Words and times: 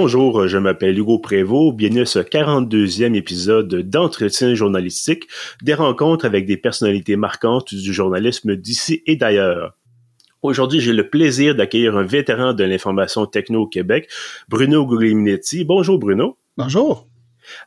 Bonjour, 0.00 0.46
je 0.46 0.58
m'appelle 0.58 0.96
Hugo 0.96 1.18
Prévost. 1.18 1.74
Bienvenue 1.74 2.02
à 2.02 2.06
ce 2.06 2.20
42e 2.20 3.16
épisode 3.16 3.74
d'entretien 3.90 4.54
journalistique, 4.54 5.24
des 5.60 5.74
rencontres 5.74 6.24
avec 6.24 6.46
des 6.46 6.56
personnalités 6.56 7.16
marquantes 7.16 7.74
du 7.74 7.92
journalisme 7.92 8.54
d'ici 8.54 9.02
et 9.06 9.16
d'ailleurs. 9.16 9.76
Aujourd'hui, 10.40 10.78
j'ai 10.78 10.92
le 10.92 11.10
plaisir 11.10 11.56
d'accueillir 11.56 11.96
un 11.96 12.04
vétéran 12.04 12.52
de 12.52 12.62
l'information 12.62 13.26
techno 13.26 13.62
au 13.62 13.66
Québec, 13.66 14.08
Bruno 14.48 14.86
Guglielminetti. 14.86 15.64
Bonjour 15.64 15.98
Bruno. 15.98 16.38
Bonjour. 16.56 17.08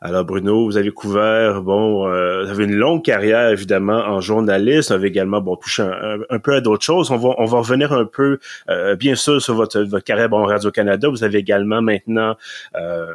Alors 0.01 0.25
Bruno, 0.25 0.65
vous 0.65 0.78
avez 0.78 0.92
couvert, 0.92 1.61
bon, 1.61 2.07
euh, 2.07 2.43
vous 2.43 2.50
avez 2.50 2.64
une 2.65 2.75
longue 2.75 3.04
carrière 3.04 3.50
évidemment 3.50 4.00
en 4.00 4.21
journaliste, 4.21 4.89
vous 4.89 4.96
avez 4.96 5.07
également 5.07 5.42
bon 5.42 5.55
touché 5.55 5.83
un, 5.83 6.39
peu 6.39 6.55
à 6.55 6.61
d'autres 6.61 6.83
choses. 6.83 7.11
On 7.11 7.18
va 7.18 7.36
on 7.38 7.46
va 7.46 7.60
revenir 7.60 7.93
un 7.93 8.05
peu, 8.05 8.39
euh, 8.69 8.96
bien 8.96 9.15
sûr, 9.15 9.41
sur 9.41 9.55
votre 9.55 9.82
votre 9.82 10.04
carrière 10.04 10.29
bon, 10.29 10.46
Radio 10.46 10.71
Canada. 10.71 11.10
Vous 11.10 11.24
avez 11.24 11.39
également 11.39 11.82
maintenant 11.82 12.36
euh, 12.75 13.14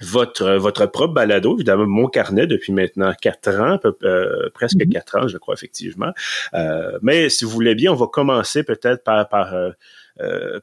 votre 0.00 0.52
votre 0.52 0.86
propre 0.86 1.14
balado, 1.14 1.56
évidemment, 1.56 1.86
mon 1.86 2.06
carnet 2.08 2.46
depuis 2.46 2.72
maintenant 2.72 3.12
quatre 3.20 3.60
ans, 3.60 3.78
presque 4.54 4.78
mm-hmm. 4.78 4.92
quatre 4.92 5.18
ans, 5.18 5.28
je 5.28 5.38
crois 5.38 5.54
effectivement. 5.54 6.12
mais 7.02 7.28
si 7.28 7.44
vous 7.44 7.50
voulez 7.50 7.74
bien, 7.74 7.92
on 7.92 7.96
va 7.96 8.06
commencer 8.06 8.62
peut-être 8.62 9.04
par 9.04 9.28
par 9.28 9.54
euh, 9.54 9.70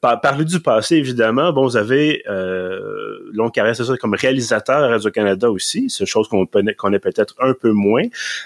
par, 0.01 0.21
parler 0.21 0.45
du 0.45 0.59
passé, 0.59 0.95
évidemment, 0.95 1.51
bon, 1.51 1.63
vous 1.63 1.77
avez 1.77 2.23
euh, 2.29 3.19
long 3.33 3.49
carrière, 3.49 3.75
c'est 3.75 3.83
ça, 3.83 3.97
comme 3.97 4.13
réalisateur 4.13 4.83
à 4.83 4.87
Radio-Canada 4.89 5.49
aussi, 5.49 5.89
c'est 5.89 6.05
chose 6.05 6.27
qu'on 6.27 6.45
connaît, 6.45 6.99
peut-être 6.99 7.35
un 7.39 7.53
peu 7.53 7.71
moins. 7.71 8.03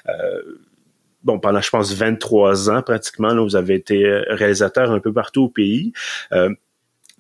Euh, 0.10 0.42
bon, 1.24 1.40
pendant, 1.40 1.62
je 1.62 1.70
pense, 1.70 1.94
23 1.94 2.70
ans 2.70 2.82
pratiquement, 2.82 3.36
vous 3.44 3.56
avez 3.56 3.76
été 3.76 4.06
euh, 4.06 4.24
réalisateur 4.30 4.92
un 4.92 5.00
peu 5.00 5.14
partout 5.14 5.44
au 5.44 5.50
pays. 5.50 5.94
Euh, 6.34 6.54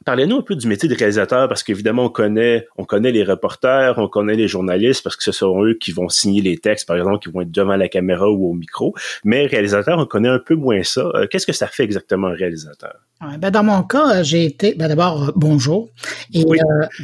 Parlez-nous 0.03 0.37
un 0.37 0.41
peu 0.41 0.55
du 0.55 0.67
métier 0.67 0.89
de 0.89 0.95
réalisateur 0.95 1.47
parce 1.47 1.61
qu'évidemment 1.61 2.05
on 2.05 2.09
connaît 2.09 2.65
on 2.75 2.85
connaît 2.85 3.11
les 3.11 3.23
reporters, 3.23 3.99
on 3.99 4.07
connaît 4.07 4.33
les 4.33 4.47
journalistes 4.47 5.03
parce 5.03 5.15
que 5.15 5.23
ce 5.23 5.31
sont 5.31 5.63
eux 5.63 5.75
qui 5.75 5.91
vont 5.91 6.09
signer 6.09 6.41
les 6.41 6.57
textes 6.57 6.87
par 6.87 6.97
exemple, 6.97 7.19
qui 7.19 7.29
vont 7.29 7.41
être 7.41 7.51
devant 7.51 7.75
la 7.75 7.87
caméra 7.87 8.27
ou 8.27 8.49
au 8.49 8.53
micro. 8.55 8.95
Mais 9.23 9.45
réalisateur, 9.45 9.99
on 9.99 10.07
connaît 10.07 10.27
un 10.27 10.39
peu 10.39 10.55
moins 10.55 10.81
ça. 10.81 11.07
Qu'est-ce 11.29 11.45
que 11.45 11.53
ça 11.53 11.67
fait 11.67 11.83
exactement 11.83 12.29
un 12.29 12.33
réalisateur? 12.33 12.95
Ben 13.37 13.51
dans 13.51 13.63
mon 13.63 13.83
cas, 13.83 14.15
euh, 14.15 14.23
j'ai 14.23 14.45
été, 14.45 14.73
ben 14.73 14.87
d'abord, 14.87 15.23
euh, 15.23 15.31
bonjour. 15.35 15.89
Et 16.33 16.43
euh, 16.43 16.55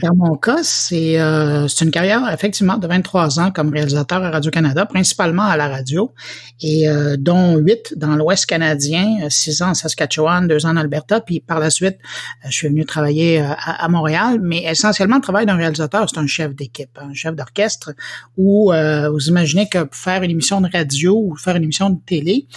dans 0.01 0.15
mon 0.15 0.35
cas, 0.35 0.63
c'est 0.63 1.19
euh, 1.19 1.67
une 1.67 1.91
carrière 1.91 2.27
effectivement 2.33 2.77
de 2.77 2.87
23 2.87 3.39
ans 3.39 3.51
comme 3.51 3.69
réalisateur 3.69 4.23
à 4.23 4.31
Radio-Canada, 4.31 4.87
principalement 4.87 5.43
à 5.43 5.55
la 5.57 5.67
radio, 5.67 6.11
et 6.61 6.87
dont 7.19 7.57
8 7.57 7.93
dans 7.97 8.15
l'Ouest 8.15 8.47
canadien, 8.47 9.29
6 9.29 9.61
ans 9.61 9.69
en 9.69 9.73
Saskatchewan, 9.75 10.47
2 10.47 10.65
ans 10.65 10.69
en 10.69 10.77
Alberta, 10.77 11.21
puis 11.21 11.39
par 11.39 11.59
la 11.59 11.69
suite, 11.69 11.97
je 12.45 12.51
suis 12.51 12.67
venu 12.67 12.83
travailler 12.85 13.39
à, 13.39 13.53
à, 13.53 13.87
Montréal, 13.87 14.39
mais 14.41 14.63
essentiellement, 14.63 15.17
le 15.17 15.21
travail 15.21 15.45
d'un 15.45 15.55
réalisateur, 15.55 16.09
c'est 16.09 16.19
un 16.19 16.25
chef 16.25 16.55
d'équipe, 16.55 16.97
un 16.99 17.13
chef 17.13 17.35
d'orchestre, 17.35 17.93
où 18.37 18.71
vous 18.71 19.27
imaginez 19.27 19.69
que 19.69 19.83
pour 19.83 19.95
faire 19.95 20.23
une 20.23 20.31
émission 20.31 20.61
de 20.61 20.69
radio 20.71 21.15
ou 21.15 21.35
faire 21.35 21.55
une 21.55 21.63
émission 21.63 21.91
de 21.91 21.99
télé, 22.05 22.47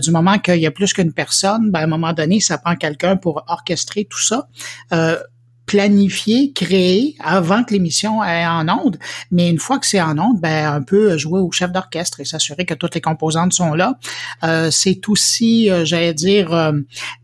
du 0.00 0.10
moment 0.12 0.38
qu'il 0.38 0.60
y 0.60 0.66
a 0.66 0.70
plus 0.70 0.92
qu'une 0.92 1.12
personne, 1.12 1.70
ben, 1.70 1.80
à 1.80 1.84
un 1.84 1.88
moment 1.88 2.12
donné, 2.12 2.38
ça 2.38 2.58
prend 2.58 2.76
quelqu'un 2.76 2.99
pour 3.20 3.44
orchestrer 3.48 4.04
tout 4.04 4.20
ça. 4.20 4.48
Euh, 4.92 5.18
planifier, 5.66 6.52
créer 6.52 7.14
avant 7.20 7.62
que 7.62 7.72
l'émission 7.72 8.24
est 8.24 8.44
en 8.44 8.68
onde. 8.68 8.98
Mais 9.30 9.48
une 9.48 9.60
fois 9.60 9.78
que 9.78 9.86
c'est 9.86 10.00
en 10.00 10.18
onde, 10.18 10.40
ben 10.40 10.72
un 10.72 10.82
peu 10.82 11.16
jouer 11.16 11.38
au 11.38 11.52
chef 11.52 11.70
d'orchestre 11.70 12.18
et 12.18 12.24
s'assurer 12.24 12.64
que 12.64 12.74
toutes 12.74 12.96
les 12.96 13.00
composantes 13.00 13.52
sont 13.52 13.74
là. 13.74 13.94
Euh, 14.42 14.72
c'est 14.72 15.08
aussi, 15.08 15.70
euh, 15.70 15.84
j'allais 15.84 16.12
dire, 16.12 16.72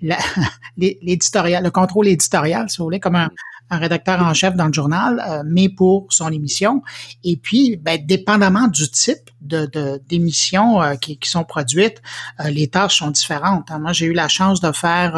l'éditorial, 0.77 1.65
le 1.65 1.71
contrôle 1.71 2.07
éditorial, 2.07 2.71
si 2.71 2.79
vous 2.79 2.85
voulez, 2.85 3.01
comme 3.01 3.17
un, 3.17 3.31
un 3.71 3.79
rédacteur 3.79 4.21
en 4.21 4.35
chef 4.35 4.55
dans 4.55 4.67
le 4.67 4.73
journal, 4.73 5.23
euh, 5.29 5.43
mais 5.45 5.69
pour 5.69 6.07
son 6.11 6.31
émission. 6.31 6.83
Et 7.25 7.37
puis, 7.37 7.77
ben, 7.77 8.05
dépendamment 8.05 8.69
du 8.69 8.89
type 8.91 9.31
de 9.41 9.67
d'émissions 10.09 10.83
euh, 10.83 10.95
qui, 10.97 11.19
sont 11.23 11.45
produites, 11.45 12.03
euh, 12.41 12.51
les 12.51 12.69
tâches 12.69 12.99
sont 12.99 13.11
différentes. 13.11 13.71
Moi, 13.71 13.93
j'ai 13.93 14.07
eu 14.07 14.13
la 14.13 14.29
chance 14.29 14.61
de 14.61 14.73
faire 14.73 15.15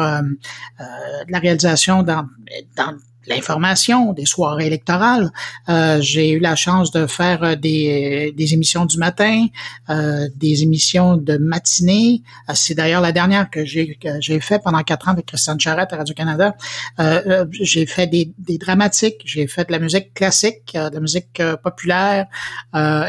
de 0.79 1.31
la 1.31 1.39
réalisation 1.39 2.03
dans, 2.03 2.27
dans 2.75 2.93
l'information, 3.29 4.13
des 4.13 4.25
soirées 4.25 4.67
électorales. 4.67 5.31
Euh, 5.69 6.01
j'ai 6.01 6.31
eu 6.31 6.39
la 6.39 6.55
chance 6.55 6.91
de 6.91 7.05
faire 7.07 7.43
euh, 7.43 7.55
des, 7.55 8.33
des 8.35 8.53
émissions 8.53 8.85
du 8.85 8.97
matin, 8.97 9.45
euh, 9.89 10.27
des 10.35 10.63
émissions 10.63 11.15
de 11.15 11.37
matinée. 11.37 12.23
Euh, 12.49 12.53
c'est 12.55 12.75
d'ailleurs 12.75 13.01
la 13.01 13.11
dernière 13.11 13.49
que 13.49 13.63
j'ai 13.63 13.95
que 13.95 14.19
j'ai 14.19 14.39
fait 14.39 14.59
pendant 14.59 14.81
quatre 14.83 15.07
ans 15.07 15.11
avec 15.11 15.27
Christiane 15.27 15.59
Charette 15.59 15.93
à 15.93 15.97
Radio-Canada. 15.97 16.55
Euh, 16.99 17.45
j'ai 17.51 17.85
fait 17.85 18.07
des, 18.07 18.33
des 18.39 18.57
dramatiques, 18.57 19.21
j'ai 19.25 19.47
fait 19.47 19.65
de 19.65 19.71
la 19.71 19.79
musique 19.79 20.13
classique, 20.13 20.73
de 20.73 20.93
la 20.93 20.99
musique 20.99 21.41
populaire. 21.63 22.25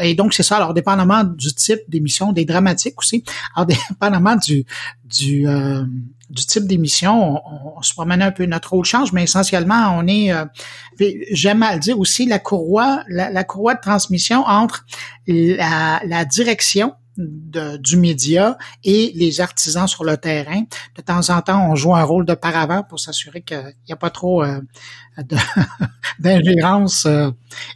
et 0.01 0.13
donc, 0.15 0.33
c'est 0.33 0.43
ça. 0.43 0.57
Alors, 0.57 0.73
dépendamment 0.73 1.23
du 1.23 1.53
type 1.53 1.81
d'émission, 1.87 2.31
des 2.31 2.45
dramatiques 2.45 2.99
aussi. 2.99 3.23
Alors, 3.55 3.67
dépendamment 3.89 4.35
du, 4.35 4.65
du 5.05 5.47
du 6.31 6.45
type 6.45 6.65
d'émission, 6.65 7.41
on, 7.77 7.81
se 7.81 7.93
promène 7.93 8.21
un 8.21 8.31
peu, 8.31 8.45
notre 8.45 8.71
rôle 8.71 8.85
change, 8.85 9.11
mais 9.11 9.23
essentiellement, 9.23 9.95
on 9.97 10.07
est, 10.07 10.31
euh, 10.31 10.45
j'aime 11.31 11.61
à 11.61 11.77
dire 11.77 11.99
aussi, 11.99 12.25
la 12.25 12.39
courroie, 12.39 13.03
la, 13.07 13.43
courroie 13.43 13.75
de 13.75 13.81
transmission 13.81 14.43
entre 14.47 14.85
la 15.27 16.25
direction 16.25 16.93
du 17.17 17.97
média 17.97 18.57
et 18.83 19.11
les 19.15 19.41
artisans 19.41 19.87
sur 19.87 20.03
le 20.03 20.17
terrain. 20.17 20.63
De 20.95 21.01
temps 21.01 21.29
en 21.29 21.41
temps, 21.41 21.69
on 21.69 21.75
joue 21.75 21.93
un 21.93 22.03
rôle 22.03 22.25
de 22.25 22.33
paravent 22.33 22.83
pour 22.83 22.99
s'assurer 22.99 23.41
qu'il 23.41 23.73
n'y 23.87 23.93
a 23.93 23.97
pas 23.97 24.09
trop 24.09 24.43
euh, 24.43 24.61
d'ingérence 26.19 27.05
euh, 27.05 27.31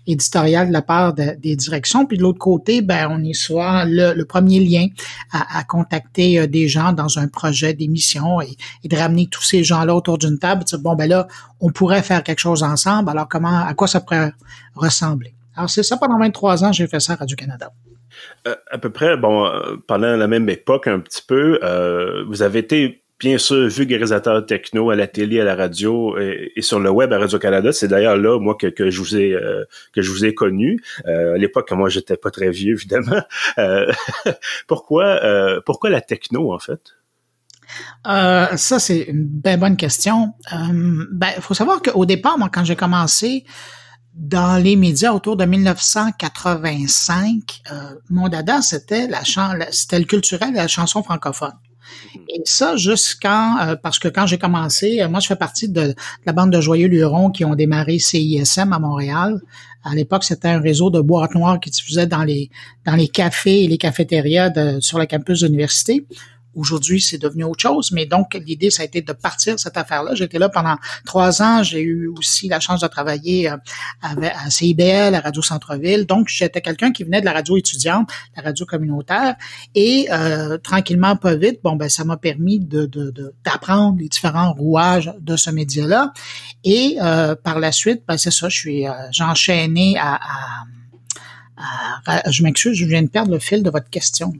éditoriale 0.07 0.69
de 0.69 0.73
la 0.73 0.81
part 0.81 1.13
des 1.13 1.55
directions. 1.55 2.05
Puis 2.05 2.17
de 2.17 2.23
l'autre 2.23 2.39
côté, 2.39 2.81
ben, 2.81 3.09
on 3.11 3.23
est 3.23 3.33
soit 3.33 3.83
le, 3.85 4.23
premier 4.23 4.59
lien 4.59 4.87
à, 5.31 5.63
contacter 5.63 6.39
euh, 6.39 6.47
des 6.47 6.67
gens 6.67 6.93
dans 6.93 7.19
un 7.19 7.27
projet 7.27 7.73
d'émission 7.73 8.39
et, 8.41 8.55
de 8.87 8.95
ramener 8.95 9.27
tous 9.27 9.43
ces 9.43 9.63
gens-là 9.63 9.95
autour 9.95 10.17
d'une 10.17 10.39
table 10.39 10.63
et 10.71 10.77
bon, 10.77 10.95
ben 10.95 11.09
là, 11.09 11.27
on 11.59 11.71
pourrait 11.71 12.03
faire 12.03 12.23
quelque 12.23 12.39
chose 12.39 12.63
ensemble. 12.63 13.09
Alors, 13.09 13.27
comment, 13.27 13.65
à 13.65 13.73
quoi 13.73 13.87
ça 13.87 13.99
pourrait 13.99 14.31
ressembler? 14.75 15.33
Alors, 15.55 15.69
c'est 15.69 15.83
ça 15.83 15.97
pendant 15.97 16.19
23 16.19 16.63
ans, 16.63 16.71
j'ai 16.71 16.87
fait 16.87 16.99
ça 16.99 17.13
à 17.13 17.15
Radio-Canada. 17.17 17.71
Euh, 18.47 18.55
à 18.69 18.77
peu 18.77 18.89
près, 18.89 19.17
bon, 19.17 19.45
euh, 19.45 19.75
pendant 19.87 20.15
la 20.15 20.27
même 20.27 20.49
époque 20.49 20.87
un 20.87 20.99
petit 20.99 21.23
peu, 21.25 21.59
euh, 21.63 22.23
vous 22.27 22.41
avez 22.41 22.59
été 22.59 23.01
bien 23.19 23.37
sûr 23.37 23.67
vulgarisateur 23.69 24.45
techno 24.45 24.89
à 24.91 24.95
la 24.95 25.07
télé, 25.07 25.39
à 25.39 25.45
la 25.45 25.55
radio 25.55 26.17
et, 26.17 26.51
sur 26.61 26.79
le 26.79 26.89
web 26.89 27.13
à 27.13 27.17
Radio-Canada. 27.17 27.71
C'est 27.71 27.87
d'ailleurs 27.87 28.17
là, 28.17 28.39
moi, 28.39 28.55
que, 28.55 28.89
je 28.89 28.99
vous 28.99 29.15
ai 29.15 29.39
que 29.93 30.01
je 30.01 30.11
vous 30.11 30.25
ai 30.25 30.33
connu. 30.33 30.83
à 31.05 31.37
l'époque, 31.37 31.71
moi, 31.71 31.87
j'étais 31.87 32.17
pas 32.17 32.29
très 32.29 32.51
vieux, 32.51 32.73
évidemment. 32.73 33.21
pourquoi 34.67 35.61
pourquoi 35.65 35.89
la 35.89 36.01
techno, 36.01 36.53
en 36.53 36.59
fait? 36.59 36.81
ça, 38.05 38.79
c'est 38.79 39.03
une 39.03 39.25
bien 39.25 39.57
bonne 39.57 39.77
question. 39.77 40.33
ben, 40.51 41.29
il 41.37 41.41
faut 41.41 41.53
savoir 41.53 41.81
qu'au 41.81 42.05
départ, 42.05 42.37
moi, 42.37 42.49
quand 42.51 42.65
j'ai 42.65 42.75
commencé, 42.75 43.45
dans 44.15 44.61
les 44.61 44.75
médias 44.75 45.11
autour 45.11 45.35
de 45.35 45.45
1985, 45.45 47.61
euh, 47.71 47.75
mon 48.09 48.29
dada, 48.29 48.61
c'était 48.61 49.07
la 49.07 49.21
c'était 49.71 49.99
le 49.99 50.05
culturel 50.05 50.51
et 50.51 50.57
la 50.57 50.67
chanson 50.67 51.03
francophone. 51.03 51.51
Mm-hmm. 51.51 52.23
Et 52.29 52.41
ça 52.45 52.77
jusqu'en 52.77 53.59
euh, 53.59 53.75
parce 53.75 53.99
que 53.99 54.07
quand 54.07 54.25
j'ai 54.25 54.37
commencé, 54.37 55.01
euh, 55.01 55.09
moi 55.09 55.19
je 55.19 55.27
fais 55.27 55.35
partie 55.35 55.67
de, 55.67 55.93
la 56.25 56.31
bande 56.31 56.51
de 56.51 56.61
joyeux 56.61 56.87
lurons 56.87 57.29
qui 57.29 57.43
ont 57.43 57.55
démarré 57.55 57.99
CISM 57.99 58.71
à 58.71 58.79
Montréal. 58.79 59.41
À 59.83 59.93
l'époque, 59.93 60.23
c'était 60.23 60.47
un 60.47 60.59
réseau 60.59 60.89
de 60.89 61.01
boîtes 61.01 61.35
noires 61.35 61.59
qui 61.59 61.69
diffusait 61.69 62.07
dans 62.07 62.23
les 62.23 62.49
dans 62.85 62.95
les 62.95 63.09
cafés 63.09 63.65
et 63.65 63.67
les 63.67 63.77
cafétérias 63.77 64.79
sur 64.79 64.97
le 64.97 65.05
campus 65.05 65.41
de 65.41 65.47
l'université. 65.47 66.05
Aujourd'hui, 66.55 67.01
c'est 67.01 67.17
devenu 67.17 67.43
autre 67.43 67.61
chose, 67.61 67.91
mais 67.91 68.05
donc 68.05 68.33
l'idée, 68.33 68.69
ça 68.69 68.83
a 68.83 68.85
été 68.85 69.01
de 69.01 69.11
partir 69.11 69.59
cette 69.59 69.77
affaire-là. 69.77 70.15
J'étais 70.15 70.39
là 70.39 70.49
pendant 70.49 70.77
trois 71.05 71.41
ans. 71.41 71.63
J'ai 71.63 71.81
eu 71.81 72.07
aussi 72.07 72.47
la 72.47 72.59
chance 72.59 72.81
de 72.81 72.87
travailler 72.87 73.49
euh, 73.49 73.57
à 74.01 74.49
CIBL, 74.49 75.15
à 75.15 75.19
Radio 75.19 75.41
Centre-Ville. 75.41 76.05
Donc, 76.05 76.27
j'étais 76.27 76.61
quelqu'un 76.61 76.91
qui 76.91 77.03
venait 77.03 77.19
de 77.19 77.25
la 77.25 77.33
radio 77.33 77.57
étudiante, 77.57 78.09
la 78.35 78.43
radio 78.43 78.65
communautaire, 78.65 79.35
et 79.73 80.07
euh, 80.11 80.57
tranquillement, 80.57 81.15
pas 81.15 81.35
vite, 81.35 81.59
bon, 81.63 81.75
ben 81.75 81.89
ça 81.89 82.03
m'a 82.03 82.17
permis 82.17 82.59
de, 82.59 82.85
d'apprendre 83.43 83.97
les 83.99 84.07
différents 84.07 84.53
rouages 84.53 85.11
de 85.19 85.35
ce 85.35 85.49
média-là. 85.49 86.13
Et 86.63 86.97
euh, 87.01 87.35
par 87.35 87.59
la 87.59 87.71
suite, 87.71 88.03
ben 88.07 88.17
c'est 88.17 88.31
ça, 88.31 88.49
je 88.49 88.57
suis, 88.57 88.85
j'ai 89.11 89.23
enchaîné 89.23 89.97
à, 89.99 90.19
à, 92.05 92.29
je 92.31 92.43
m'excuse, 92.43 92.77
je 92.77 92.85
viens 92.85 93.01
de 93.01 93.09
perdre 93.09 93.31
le 93.31 93.39
fil 93.39 93.63
de 93.63 93.69
votre 93.69 93.89
question. 93.89 94.33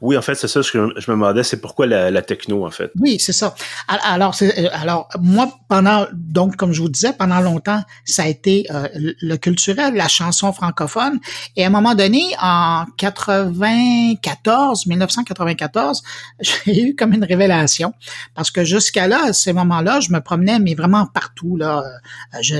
Oui, 0.00 0.16
en 0.16 0.22
fait, 0.22 0.34
c'est 0.34 0.48
ça 0.48 0.62
ce 0.62 0.70
que 0.70 0.78
je 0.96 1.10
me 1.10 1.16
demandais, 1.16 1.42
c'est 1.42 1.60
pourquoi 1.60 1.86
la, 1.86 2.22
techno, 2.22 2.66
en 2.66 2.70
fait. 2.70 2.90
Oui, 2.98 3.18
c'est 3.18 3.32
ça. 3.32 3.54
Alors, 3.88 4.34
c'est, 4.34 4.68
alors, 4.70 5.08
moi, 5.20 5.52
pendant, 5.68 6.06
donc, 6.12 6.56
comme 6.56 6.72
je 6.72 6.80
vous 6.80 6.88
disais, 6.88 7.12
pendant 7.12 7.40
longtemps, 7.40 7.82
ça 8.04 8.22
a 8.24 8.26
été 8.28 8.66
euh, 8.70 8.88
le 8.94 9.36
culturel, 9.36 9.94
la 9.94 10.08
chanson 10.08 10.52
francophone. 10.52 11.18
Et 11.56 11.64
à 11.64 11.66
un 11.66 11.70
moment 11.70 11.94
donné, 11.94 12.22
en 12.40 12.84
94, 12.96 14.86
1994, 14.86 16.02
j'ai 16.40 16.82
eu 16.82 16.96
comme 16.96 17.12
une 17.12 17.24
révélation. 17.24 17.92
Parce 18.34 18.50
que 18.50 18.64
jusqu'à 18.64 19.06
là, 19.06 19.26
à 19.26 19.32
ces 19.32 19.52
moments-là, 19.52 20.00
je 20.00 20.10
me 20.12 20.20
promenais, 20.20 20.58
mais 20.58 20.74
vraiment 20.74 21.06
partout, 21.06 21.56
là. 21.56 21.82
Euh, 21.84 22.40
je, 22.40 22.56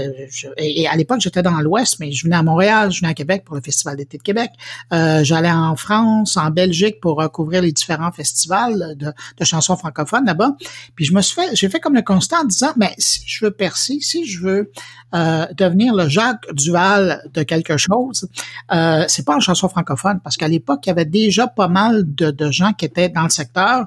et 0.57 0.87
à 0.87 0.97
l'époque, 0.97 1.21
j'étais 1.21 1.43
dans 1.43 1.61
l'Ouest, 1.61 1.97
mais 2.01 2.13
je 2.13 2.25
venais 2.25 2.37
à 2.37 2.43
Montréal, 2.43 2.91
je 2.93 3.01
venais 3.01 3.11
à 3.11 3.15
Québec 3.15 3.45
pour 3.45 3.57
le 3.57 3.63
Festival 3.63 3.97
d'été 3.97 4.19
de 4.19 4.23
Québec. 4.23 4.51
Euh, 4.93 5.25
j'allais 5.25 5.51
en 5.51 5.77
France, 5.77 6.37
en 6.37 6.51
Belgique 6.51 7.01
pour 7.01 7.14
couvrir 7.29 7.63
les 7.63 7.73
différents 7.73 8.13
festivals 8.13 8.97
de, 8.97 9.13
chansons 9.45 9.77
francophones 9.77 10.25
là-bas. 10.25 10.57
Puis 10.95 11.05
je 11.05 11.15
me 11.15 11.21
suis 11.21 11.35
fait, 11.35 11.55
j'ai 11.55 11.69
fait 11.69 11.81
comme 11.81 11.95
le 11.95 12.03
constat 12.03 12.41
en 12.41 12.45
disant, 12.45 12.73
mais 12.77 12.95
si 12.99 13.23
je 13.27 13.45
veux 13.45 13.51
percer, 13.51 13.99
si 14.01 14.27
je 14.27 14.41
veux 14.41 14.73
euh, 15.15 15.47
devenir 15.57 15.95
le 15.95 16.09
Jacques 16.09 16.47
Duval 16.53 17.23
de 17.33 17.43
quelque 17.43 17.77
chose, 17.77 18.29
euh, 18.73 19.05
c'est 19.09 19.25
pas 19.25 19.37
en 19.37 19.41
chanson 19.41 19.69
francophone, 19.69 20.21
parce 20.23 20.37
qu'à 20.37 20.49
l'époque, 20.49 20.81
il 20.87 20.89
y 20.89 20.93
avait 20.93 21.05
déjà 21.05 21.47
pas 21.47 21.69
mal 21.69 22.03
de, 22.15 22.31
de 22.31 22.51
gens 22.51 22.73
qui 22.73 22.85
étaient 22.87 23.09
dans 23.09 23.25
le 23.25 23.29
secteur. 23.29 23.87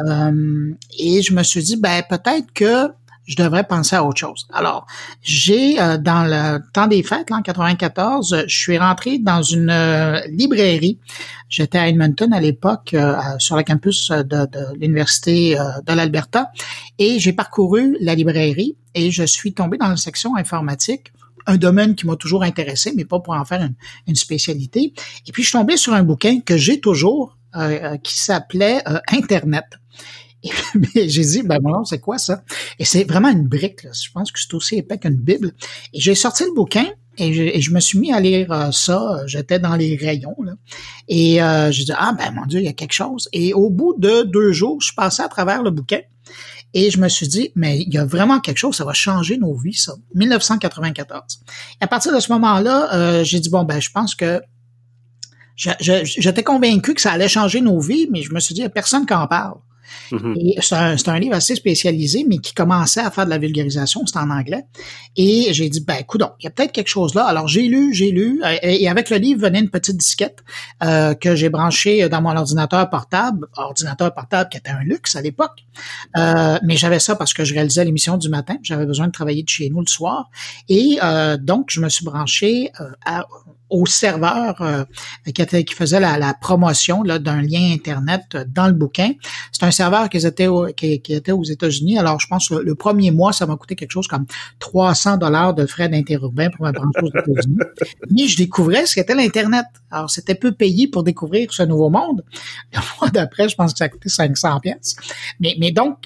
Euh, 0.00 0.72
et 0.98 1.22
je 1.22 1.34
me 1.34 1.42
suis 1.42 1.62
dit, 1.62 1.76
ben 1.76 2.02
peut-être 2.08 2.52
que 2.52 2.92
je 3.28 3.36
devrais 3.36 3.64
penser 3.64 3.94
à 3.94 4.04
autre 4.04 4.18
chose. 4.18 4.46
Alors, 4.52 4.86
j'ai 5.22 5.80
euh, 5.80 5.98
dans 5.98 6.24
le 6.24 6.60
temps 6.72 6.86
des 6.86 7.02
fêtes, 7.02 7.30
en 7.30 7.42
94, 7.42 8.44
je 8.48 8.56
suis 8.56 8.78
rentré 8.78 9.18
dans 9.18 9.42
une 9.42 9.70
euh, 9.70 10.20
librairie. 10.28 10.98
J'étais 11.50 11.78
à 11.78 11.88
Edmonton 11.88 12.32
à 12.32 12.40
l'époque, 12.40 12.94
euh, 12.94 13.16
sur 13.38 13.56
le 13.56 13.62
campus 13.62 14.10
de, 14.10 14.24
de 14.24 14.80
l'université 14.80 15.56
de 15.86 15.92
l'Alberta, 15.92 16.50
et 16.98 17.18
j'ai 17.18 17.32
parcouru 17.32 17.96
la 18.00 18.14
librairie 18.14 18.76
et 18.94 19.10
je 19.10 19.24
suis 19.24 19.52
tombé 19.52 19.76
dans 19.76 19.88
la 19.88 19.96
section 19.96 20.34
informatique 20.36 21.12
un 21.46 21.56
domaine 21.56 21.94
qui 21.94 22.06
m'a 22.06 22.16
toujours 22.16 22.42
intéressé, 22.42 22.92
mais 22.94 23.06
pas 23.06 23.20
pour 23.20 23.34
en 23.34 23.44
faire 23.44 23.62
une, 23.62 23.74
une, 24.06 24.16
spécialité. 24.16 24.92
Et 25.26 25.32
puis, 25.32 25.42
je 25.42 25.48
suis 25.48 25.58
tombé 25.58 25.78
sur 25.78 25.94
un 25.94 26.02
bouquin 26.02 26.40
que 26.40 26.58
j'ai 26.58 26.78
toujours, 26.78 27.38
qui 28.02 28.18
s'appelait 28.18 28.82
Internet. 29.10 29.64
Et 30.42 31.08
j'ai 31.08 31.22
dit, 31.22 31.42
ben 31.42 31.58
non, 31.62 31.84
c'est 31.84 31.98
quoi 31.98 32.18
ça? 32.18 32.42
Et 32.78 32.84
c'est 32.84 33.04
vraiment 33.04 33.30
une 33.30 33.46
brique. 33.46 33.82
Là. 33.84 33.90
Je 33.92 34.10
pense 34.12 34.30
que 34.30 34.40
c'est 34.40 34.54
aussi 34.54 34.76
épais 34.76 34.98
qu'une 34.98 35.16
Bible. 35.16 35.52
Et 35.92 36.00
j'ai 36.00 36.14
sorti 36.14 36.44
le 36.44 36.54
bouquin 36.54 36.86
et 37.20 37.60
je, 37.60 37.72
me 37.72 37.80
suis 37.80 37.98
mis 37.98 38.12
à 38.12 38.20
lire 38.20 38.52
euh, 38.52 38.70
ça. 38.70 39.22
J'étais 39.26 39.58
dans 39.58 39.74
les 39.74 39.96
rayons. 39.96 40.36
Là. 40.42 40.52
Et 41.08 41.42
euh, 41.42 41.72
j'ai 41.72 41.84
dit, 41.84 41.92
ah 41.96 42.14
ben 42.16 42.32
mon 42.32 42.46
Dieu, 42.46 42.60
il 42.60 42.66
y 42.66 42.68
a 42.68 42.72
quelque 42.72 42.92
chose. 42.92 43.28
Et 43.32 43.52
au 43.54 43.70
bout 43.70 43.94
de 43.98 44.22
deux 44.22 44.52
jours, 44.52 44.80
je 44.80 44.94
passais 44.94 45.22
à 45.22 45.28
travers 45.28 45.62
le 45.62 45.70
bouquin. 45.70 46.00
Et 46.74 46.90
je 46.90 46.98
me 47.00 47.08
suis 47.08 47.26
dit, 47.26 47.50
mais 47.54 47.80
il 47.80 47.92
y 47.92 47.98
a 47.98 48.04
vraiment 48.04 48.40
quelque 48.40 48.58
chose, 48.58 48.76
ça 48.76 48.84
va 48.84 48.92
changer 48.92 49.38
nos 49.38 49.56
vies, 49.56 49.74
ça. 49.74 49.94
1994. 50.14 51.40
Et 51.80 51.84
à 51.84 51.86
partir 51.86 52.14
de 52.14 52.20
ce 52.20 52.30
moment-là, 52.32 52.94
euh, 52.94 53.24
j'ai 53.24 53.40
dit, 53.40 53.48
bon, 53.48 53.64
ben, 53.64 53.80
je 53.80 53.90
pense 53.90 54.14
que 54.14 54.40
j'étais 55.56 56.44
convaincu 56.44 56.94
que 56.94 57.00
ça 57.00 57.12
allait 57.12 57.28
changer 57.28 57.62
nos 57.62 57.80
vies, 57.80 58.06
mais 58.12 58.22
je 58.22 58.32
me 58.32 58.38
suis 58.38 58.54
dit, 58.54 58.60
il 58.60 58.64
n'y 58.64 58.68
a 58.68 58.70
personne 58.70 59.06
qui 59.06 59.14
en 59.14 59.26
parle. 59.26 59.58
Mm-hmm. 60.12 60.96
c'est 60.96 61.08
un, 61.08 61.18
livre 61.18 61.34
assez 61.34 61.54
spécialisé, 61.54 62.24
mais 62.28 62.38
qui 62.38 62.54
commençait 62.54 63.00
à 63.00 63.10
faire 63.10 63.24
de 63.24 63.30
la 63.30 63.38
vulgarisation, 63.38 64.06
c'était 64.06 64.18
en 64.18 64.30
anglais. 64.30 64.64
Et 65.16 65.52
j'ai 65.52 65.68
dit, 65.68 65.80
ben 65.80 65.96
écoute, 66.00 66.22
il 66.40 66.44
y 66.44 66.46
a 66.46 66.50
peut-être 66.50 66.72
quelque 66.72 66.88
chose 66.88 67.14
là. 67.14 67.24
Alors 67.24 67.48
j'ai 67.48 67.62
lu, 67.62 67.92
j'ai 67.94 68.10
lu, 68.10 68.40
euh, 68.44 68.56
et 68.62 68.88
avec 68.88 69.10
le 69.10 69.16
livre 69.16 69.42
venait 69.42 69.60
une 69.60 69.70
petite 69.70 69.96
disquette 69.96 70.38
euh, 70.82 71.14
que 71.14 71.34
j'ai 71.34 71.48
branchée 71.48 72.08
dans 72.08 72.22
mon 72.22 72.36
ordinateur 72.36 72.88
portable, 72.90 73.46
ordinateur 73.56 74.14
portable 74.14 74.48
qui 74.50 74.58
était 74.58 74.70
un 74.70 74.82
luxe 74.82 75.16
à 75.16 75.22
l'époque. 75.22 75.64
Euh, 76.16 76.58
mais 76.62 76.76
j'avais 76.76 76.98
ça 76.98 77.16
parce 77.16 77.34
que 77.34 77.44
je 77.44 77.54
réalisais 77.54 77.84
l'émission 77.84 78.16
du 78.16 78.28
matin, 78.28 78.56
j'avais 78.62 78.86
besoin 78.86 79.06
de 79.06 79.12
travailler 79.12 79.42
de 79.42 79.48
chez 79.48 79.70
nous 79.70 79.80
le 79.80 79.86
soir. 79.86 80.30
Et 80.68 80.98
donc, 81.40 81.70
je 81.70 81.80
me 81.80 81.88
suis 81.88 82.04
branché 82.04 82.70
à, 83.04 83.24
au 83.70 83.86
serveur 83.86 84.60
euh, 84.62 84.84
qui, 85.24 85.64
qui, 85.64 85.74
faisait 85.74 86.00
la, 86.00 86.18
la 86.18 86.34
promotion 86.34 87.02
d'un 87.02 87.42
lien 87.42 87.72
Internet 87.72 88.36
dans 88.54 88.66
le 88.66 88.72
bouquin. 88.72 89.12
C'est 89.52 89.64
un 89.64 89.70
serveur 89.70 90.08
qui 90.08 90.18
était, 90.18 90.48
qui, 90.76 91.00
qui 91.00 91.12
était 91.12 91.32
aux 91.32 91.44
États-Unis. 91.44 91.98
Alors, 91.98 92.20
je 92.20 92.26
pense 92.26 92.48
que 92.48 92.54
le, 92.54 92.74
premier 92.74 93.10
mois, 93.10 93.32
ça 93.32 93.46
m'a 93.46 93.56
coûté 93.56 93.74
quelque 93.74 93.90
chose 93.90 94.06
comme 94.06 94.26
300 94.60 95.18
dollars 95.18 95.54
de 95.54 95.66
frais 95.66 95.88
d'interurbain 95.88 96.48
pour 96.50 96.64
ma 96.64 96.72
brancher 96.72 97.00
aux 97.02 97.08
États-Unis. 97.08 97.58
Mais 98.10 98.26
je 98.26 98.36
découvrais 98.36 98.86
ce 98.86 98.94
qu'était 98.94 99.14
l'Internet. 99.14 99.66
Alors, 99.90 100.10
c'était 100.10 100.34
peu 100.34 100.52
payé 100.52 100.88
pour 100.88 101.02
découvrir 101.02 101.52
ce 101.52 101.62
nouveau 101.62 101.90
monde. 101.90 102.24
Le 102.72 102.80
mois 103.00 103.10
d'après, 103.10 103.48
je 103.48 103.56
pense 103.56 103.72
que 103.72 103.78
ça 103.78 103.84
a 103.84 103.88
coûté 103.88 104.08
500 104.08 104.60
pièces. 104.60 104.96
Mais, 105.40 105.56
mais 105.58 105.72
donc, 105.72 105.98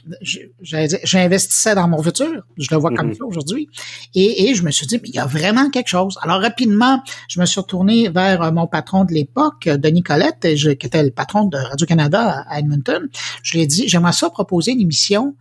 j'investissais 0.63 1.75
dans 1.75 1.89
mon 1.89 2.03
futur. 2.03 2.43
Je 2.57 2.69
le 2.71 2.77
vois 2.77 2.91
comme 2.91 3.11
mm-hmm. 3.11 3.19
ça 3.19 3.25
aujourd'hui. 3.25 3.69
Et, 4.15 4.49
et 4.49 4.55
je 4.55 4.63
me 4.63 4.71
suis 4.71 4.87
dit, 4.87 4.99
mais 5.03 5.09
il 5.09 5.15
y 5.15 5.19
a 5.19 5.27
vraiment 5.27 5.71
quelque 5.71 5.89
chose. 5.89 6.19
Alors, 6.23 6.41
rapidement, 6.41 7.03
je 7.29 7.41
me 7.41 7.47
suis 7.47 7.52
retourné 7.61 8.09
vers 8.09 8.43
euh, 8.43 8.53
mon 8.53 8.67
patron 8.67 9.05
de 9.05 9.13
l'époque, 9.13 9.69
Denis 9.69 10.03
Colette, 10.03 10.41
qui 10.55 10.87
était 10.87 11.03
le 11.03 11.11
patron 11.11 11.47
de 11.47 11.57
Radio-Canada 11.57 12.45
à 12.49 12.59
Edmonton. 12.59 13.09
Je 13.43 13.53
lui 13.53 13.61
ai 13.61 13.67
dit, 13.67 13.89
j'aimerais 13.89 14.13
ça 14.13 14.31
proposer 14.31 14.73
une 14.73 14.81
émission 14.81 15.37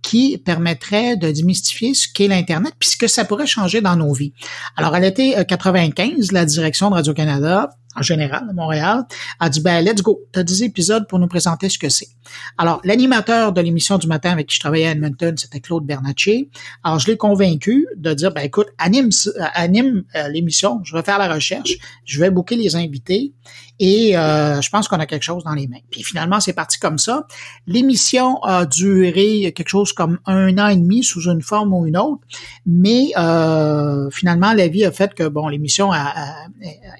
qui 0.00 0.38
permettrait 0.38 1.16
de 1.16 1.30
démystifier 1.30 1.92
ce 1.94 2.06
qu'est 2.12 2.28
l'Internet 2.28 2.72
puisque 2.78 3.08
ça 3.08 3.24
pourrait 3.24 3.46
changer 3.46 3.80
dans 3.80 3.96
nos 3.96 4.12
vies. 4.12 4.32
Alors, 4.76 4.94
elle 4.94 5.04
était 5.04 5.44
95, 5.44 6.30
la 6.32 6.44
direction 6.44 6.90
de 6.90 6.94
Radio-Canada 6.94 7.70
en 7.94 8.02
général 8.02 8.46
à 8.48 8.52
Montréal, 8.52 9.04
a 9.38 9.48
dit 9.48 9.60
ben 9.60 9.84
let's 9.84 10.02
go, 10.02 10.20
tu 10.32 10.38
as 10.38 10.44
10 10.44 10.62
épisodes 10.62 11.06
pour 11.08 11.18
nous 11.18 11.28
présenter 11.28 11.68
ce 11.68 11.78
que 11.78 11.88
c'est. 11.88 12.08
Alors 12.58 12.80
l'animateur 12.84 13.52
de 13.52 13.60
l'émission 13.60 13.98
du 13.98 14.06
matin 14.06 14.30
avec 14.30 14.48
qui 14.48 14.56
je 14.56 14.60
travaillais 14.60 14.86
à 14.86 14.92
Edmonton, 14.92 15.36
c'était 15.36 15.60
Claude 15.60 15.84
Bernatchez. 15.84 16.48
Alors 16.84 16.98
je 16.98 17.06
l'ai 17.06 17.16
convaincu 17.16 17.86
de 17.96 18.14
dire 18.14 18.32
ben 18.32 18.42
écoute, 18.42 18.68
anime 18.78 19.10
euh, 19.26 19.44
anime 19.54 20.04
euh, 20.14 20.28
l'émission, 20.28 20.80
je 20.84 20.96
vais 20.96 21.02
faire 21.02 21.18
la 21.18 21.32
recherche, 21.32 21.76
je 22.04 22.20
vais 22.20 22.30
booker 22.30 22.56
les 22.56 22.76
invités 22.76 23.32
et 23.78 24.16
euh, 24.16 24.60
je 24.60 24.70
pense 24.70 24.88
qu'on 24.88 25.00
a 25.00 25.06
quelque 25.06 25.22
chose 25.22 25.44
dans 25.44 25.54
les 25.54 25.66
mains. 25.66 25.78
Puis 25.90 26.02
finalement, 26.02 26.40
c'est 26.40 26.52
parti 26.52 26.78
comme 26.78 26.98
ça. 26.98 27.26
L'émission 27.66 28.40
a 28.42 28.66
duré 28.66 29.52
quelque 29.54 29.68
chose 29.68 29.92
comme 29.92 30.18
un 30.26 30.56
an 30.58 30.68
et 30.68 30.76
demi 30.76 31.02
sous 31.02 31.28
une 31.28 31.42
forme 31.42 31.74
ou 31.74 31.86
une 31.86 31.96
autre, 31.96 32.22
mais 32.66 33.08
finalement, 34.12 34.52
la 34.52 34.68
vie 34.68 34.84
a 34.84 34.92
fait 34.92 35.14
que 35.14 35.26
bon, 35.26 35.48
l'émission 35.48 35.90
a, 35.90 36.46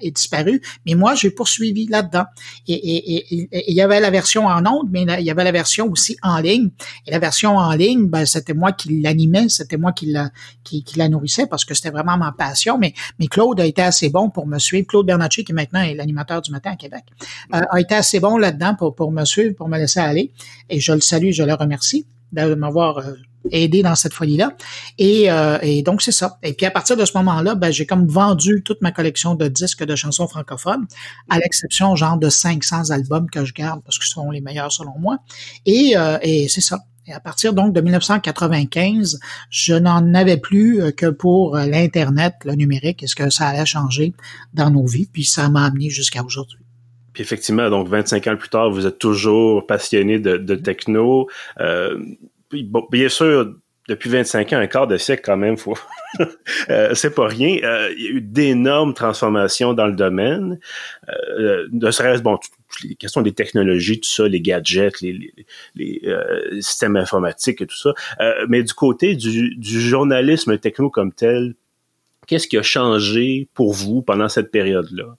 est 0.01 0.11
disparue. 0.11 0.61
Mais 0.85 0.95
moi, 0.95 1.15
j'ai 1.15 1.29
poursuivi 1.29 1.87
là-dedans. 1.87 2.25
Et 2.67 3.69
il 3.69 3.73
y 3.73 3.81
avait 3.81 3.99
la 3.99 4.09
version 4.09 4.47
en 4.47 4.65
ondes, 4.65 4.89
mais 4.91 5.05
il 5.19 5.25
y 5.25 5.31
avait 5.31 5.43
la 5.43 5.51
version 5.51 5.89
aussi 5.89 6.17
en 6.21 6.39
ligne. 6.39 6.69
Et 7.05 7.11
la 7.11 7.19
version 7.19 7.57
en 7.57 7.71
ligne, 7.73 8.07
ben, 8.07 8.25
c'était 8.25 8.53
moi 8.53 8.71
qui 8.71 9.01
l'animais, 9.01 9.49
c'était 9.49 9.77
moi 9.77 9.91
qui 9.91 10.07
la, 10.07 10.31
qui, 10.63 10.83
qui 10.83 10.97
la 10.97 11.09
nourrissais 11.09 11.47
parce 11.47 11.65
que 11.65 11.73
c'était 11.73 11.89
vraiment 11.89 12.17
ma 12.17 12.31
passion. 12.31 12.77
Mais, 12.77 12.93
mais 13.19 13.27
Claude 13.27 13.59
a 13.59 13.65
été 13.65 13.81
assez 13.81 14.09
bon 14.09 14.29
pour 14.29 14.47
me 14.47 14.59
suivre. 14.59 14.87
Claude 14.87 15.05
Bernacci, 15.05 15.43
qui 15.43 15.53
maintenant 15.53 15.81
est 15.81 15.93
l'animateur 15.93 16.41
du 16.41 16.51
matin 16.51 16.75
Québec, 16.75 17.03
euh, 17.53 17.61
a 17.69 17.79
été 17.79 17.95
assez 17.95 18.19
bon 18.19 18.37
là-dedans 18.37 18.75
pour, 18.75 18.95
pour 18.95 19.11
me 19.11 19.25
suivre, 19.25 19.55
pour 19.55 19.69
me 19.69 19.77
laisser 19.77 19.99
aller. 19.99 20.31
Et 20.69 20.79
je 20.79 20.91
le 20.91 21.01
salue, 21.01 21.31
je 21.31 21.43
le 21.43 21.53
remercie 21.53 22.07
de 22.31 22.55
m'avoir 22.55 23.03
euh, 23.45 23.49
aidé 23.51 23.83
dans 23.83 23.95
cette 23.95 24.13
folie-là. 24.13 24.53
Et, 24.97 25.31
euh, 25.31 25.57
et, 25.61 25.83
donc, 25.83 26.01
c'est 26.01 26.11
ça. 26.11 26.37
Et 26.43 26.53
puis, 26.53 26.65
à 26.65 26.71
partir 26.71 26.97
de 26.97 27.05
ce 27.05 27.17
moment-là, 27.17 27.55
ben, 27.55 27.71
j'ai 27.71 27.85
comme 27.85 28.07
vendu 28.07 28.63
toute 28.63 28.81
ma 28.81 28.91
collection 28.91 29.35
de 29.35 29.47
disques 29.47 29.83
de 29.83 29.95
chansons 29.95 30.27
francophones, 30.27 30.85
à 31.29 31.37
l'exception, 31.39 31.95
genre, 31.95 32.17
de 32.17 32.29
500 32.29 32.89
albums 32.91 33.29
que 33.29 33.45
je 33.45 33.53
garde 33.53 33.81
parce 33.83 33.97
que 33.97 34.05
ce 34.05 34.11
sont 34.11 34.29
les 34.31 34.41
meilleurs 34.41 34.71
selon 34.71 34.97
moi. 34.99 35.17
Et, 35.65 35.95
et 36.21 36.47
c'est 36.47 36.61
ça. 36.61 36.79
Et 37.05 37.11
à 37.11 37.19
partir 37.19 37.53
donc 37.53 37.73
de 37.73 37.81
1995, 37.81 39.19
je 39.49 39.73
n'en 39.73 40.13
avais 40.13 40.37
plus 40.37 40.93
que 40.95 41.07
pour 41.07 41.57
l'Internet, 41.57 42.35
le 42.45 42.53
numérique, 42.53 43.03
et 43.03 43.07
ce 43.07 43.15
que 43.15 43.29
ça 43.29 43.47
allait 43.47 43.65
changer 43.65 44.13
dans 44.53 44.69
nos 44.69 44.85
vies. 44.85 45.09
Puis 45.11 45.25
ça 45.25 45.49
m'a 45.49 45.65
amené 45.65 45.89
jusqu'à 45.89 46.23
aujourd'hui. 46.23 46.63
Puis 47.13 47.21
effectivement, 47.21 47.69
donc 47.69 47.87
25 47.87 48.27
ans 48.27 48.35
plus 48.35 48.49
tard, 48.49 48.71
vous 48.71 48.87
êtes 48.87 48.97
toujours 48.97 49.67
passionné 49.67 50.19
de, 50.19 50.37
de 50.37 50.55
techno. 50.55 51.27
Euh, 51.59 51.97
bon, 52.61 52.87
bien 52.91 53.09
sûr, 53.09 53.55
depuis 53.87 54.09
25 54.09 54.53
ans, 54.53 54.57
un 54.57 54.67
quart 54.67 54.87
de 54.87 54.97
siècle 54.97 55.23
quand 55.25 55.37
même, 55.37 55.57
faut. 55.57 55.77
euh, 56.69 56.93
c'est 56.93 57.13
pas 57.13 57.27
rien. 57.27 57.57
Euh, 57.63 57.93
il 57.97 58.03
y 58.03 58.07
a 58.07 58.11
eu 58.11 58.21
d'énormes 58.21 58.93
transformations 58.93 59.73
dans 59.73 59.87
le 59.87 59.93
domaine. 59.93 60.59
Euh, 61.09 61.67
ne 61.71 61.91
serait-ce 61.91 62.21
bon, 62.21 62.37
les 62.83 62.95
questions 62.95 63.21
des 63.21 63.33
technologies, 63.33 63.99
tout 63.99 64.09
ça, 64.09 64.27
les 64.27 64.41
gadgets, 64.41 65.01
les, 65.01 65.13
les, 65.13 65.45
les 65.75 66.01
euh, 66.05 66.61
systèmes 66.61 66.95
informatiques 66.95 67.61
et 67.61 67.67
tout 67.67 67.77
ça. 67.77 67.93
Euh, 68.21 68.45
mais 68.47 68.63
du 68.63 68.73
côté 68.73 69.15
du, 69.15 69.55
du 69.55 69.81
journalisme 69.81 70.57
techno 70.57 70.89
comme 70.89 71.11
tel, 71.11 71.55
qu'est-ce 72.27 72.47
qui 72.47 72.57
a 72.57 72.63
changé 72.63 73.49
pour 73.53 73.73
vous 73.73 74.01
pendant 74.01 74.29
cette 74.29 74.51
période-là? 74.51 75.17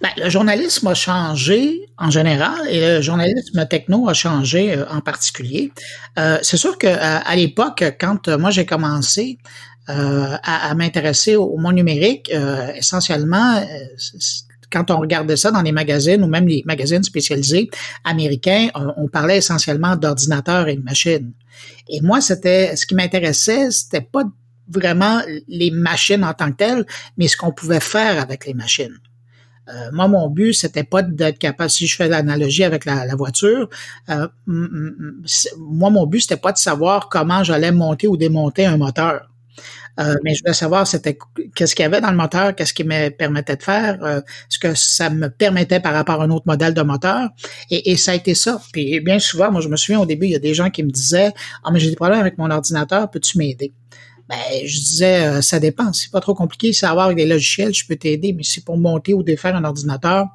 Ben, 0.00 0.10
le 0.16 0.28
journalisme 0.28 0.86
a 0.88 0.94
changé 0.94 1.86
en 1.98 2.10
général 2.10 2.58
et 2.68 2.80
le 2.80 3.00
journalisme 3.00 3.66
techno 3.66 4.08
a 4.08 4.14
changé 4.14 4.74
euh, 4.74 4.84
en 4.88 5.00
particulier. 5.00 5.72
Euh, 6.18 6.38
c'est 6.42 6.56
sûr 6.56 6.78
que 6.78 6.86
à, 6.86 7.34
l'époque, 7.36 7.84
quand 8.00 8.28
euh, 8.28 8.38
moi 8.38 8.50
j'ai 8.50 8.66
commencé 8.66 9.38
à, 9.86 10.74
m'intéresser 10.74 11.36
au, 11.36 11.58
monde 11.58 11.74
numérique, 11.74 12.32
essentiellement, 12.74 13.62
quand 14.72 14.90
on 14.90 14.98
regardait 14.98 15.36
ça 15.36 15.50
dans 15.50 15.60
les 15.60 15.72
magazines 15.72 16.22
ou 16.22 16.26
même 16.26 16.48
les 16.48 16.62
magazines 16.64 17.02
spécialisés 17.02 17.68
américains, 18.02 18.68
on, 18.74 19.08
parlait 19.08 19.36
essentiellement 19.36 19.94
d'ordinateurs 19.94 20.68
et 20.68 20.76
de 20.76 20.82
machines. 20.82 21.32
Et 21.90 22.00
moi, 22.00 22.22
c'était 22.22 22.74
ce 22.76 22.86
qui 22.86 22.94
m'intéressait, 22.94 23.70
c'était 23.70 24.00
pas 24.00 24.24
vraiment 24.68 25.20
les 25.48 25.70
machines 25.70 26.24
en 26.24 26.32
tant 26.32 26.50
que 26.50 26.56
telles, 26.56 26.86
mais 27.18 27.28
ce 27.28 27.36
qu'on 27.36 27.52
pouvait 27.52 27.80
faire 27.80 28.18
avec 28.18 28.46
les 28.46 28.54
machines. 28.54 28.98
Euh, 29.68 29.90
moi, 29.92 30.08
mon 30.08 30.28
but, 30.28 30.52
c'était 30.52 30.84
pas 30.84 31.02
d'être 31.02 31.38
capable, 31.38 31.70
si 31.70 31.86
je 31.86 31.96
fais 31.96 32.08
l'analogie 32.08 32.64
avec 32.64 32.84
la, 32.84 33.14
voiture, 33.16 33.68
euh, 34.10 34.28
moi, 34.46 35.90
mon 35.90 36.06
but, 36.06 36.20
c'était 36.20 36.36
pas 36.36 36.52
de 36.52 36.58
savoir 36.58 37.08
comment 37.08 37.42
j'allais 37.42 37.72
monter 37.72 38.08
ou 38.08 38.16
démonter 38.16 38.66
un 38.66 38.76
moteur. 38.76 39.28
Euh, 40.00 40.16
mais 40.24 40.34
je 40.34 40.42
voulais 40.42 40.54
savoir 40.54 40.86
c'était 40.86 41.16
qu'est-ce 41.54 41.74
qu'il 41.74 41.84
y 41.84 41.86
avait 41.86 42.00
dans 42.00 42.10
le 42.10 42.16
moteur, 42.16 42.54
qu'est-ce 42.54 42.74
qui 42.74 42.82
me 42.84 43.10
permettait 43.10 43.56
de 43.56 43.62
faire, 43.62 43.98
euh, 44.02 44.20
ce 44.48 44.58
que 44.58 44.74
ça 44.74 45.08
me 45.08 45.28
permettait 45.28 45.78
par 45.78 45.92
rapport 45.92 46.20
à 46.20 46.24
un 46.24 46.30
autre 46.30 46.46
modèle 46.46 46.74
de 46.74 46.82
moteur. 46.82 47.28
Et, 47.70 47.92
et, 47.92 47.96
ça 47.96 48.12
a 48.12 48.14
été 48.14 48.34
ça. 48.34 48.60
Puis 48.72 48.98
bien 49.00 49.18
souvent, 49.20 49.52
moi 49.52 49.60
je 49.60 49.68
me 49.68 49.76
souviens 49.76 50.00
au 50.00 50.06
début, 50.06 50.26
il 50.26 50.32
y 50.32 50.36
a 50.36 50.40
des 50.40 50.54
gens 50.54 50.70
qui 50.70 50.82
me 50.82 50.90
disaient 50.90 51.32
Ah, 51.62 51.70
mais 51.70 51.78
j'ai 51.78 51.90
des 51.90 51.96
problèmes 51.96 52.20
avec 52.20 52.38
mon 52.38 52.50
ordinateur, 52.50 53.08
peux-tu 53.10 53.38
m'aider? 53.38 53.72
Ben, 54.28 54.36
je 54.64 54.78
disais, 54.78 55.26
euh, 55.26 55.40
ça 55.42 55.60
dépend. 55.60 55.92
C'est 55.92 56.10
pas 56.10 56.20
trop 56.20 56.34
compliqué. 56.34 56.72
Savoir 56.72 57.06
avec 57.06 57.16
des 57.16 57.26
logiciels, 57.26 57.74
je 57.74 57.86
peux 57.86 57.96
t'aider, 57.96 58.32
mais 58.32 58.42
c'est 58.42 58.64
pour 58.64 58.78
monter 58.78 59.14
ou 59.14 59.22
défaire 59.22 59.54
un 59.54 59.64
ordinateur, 59.64 60.26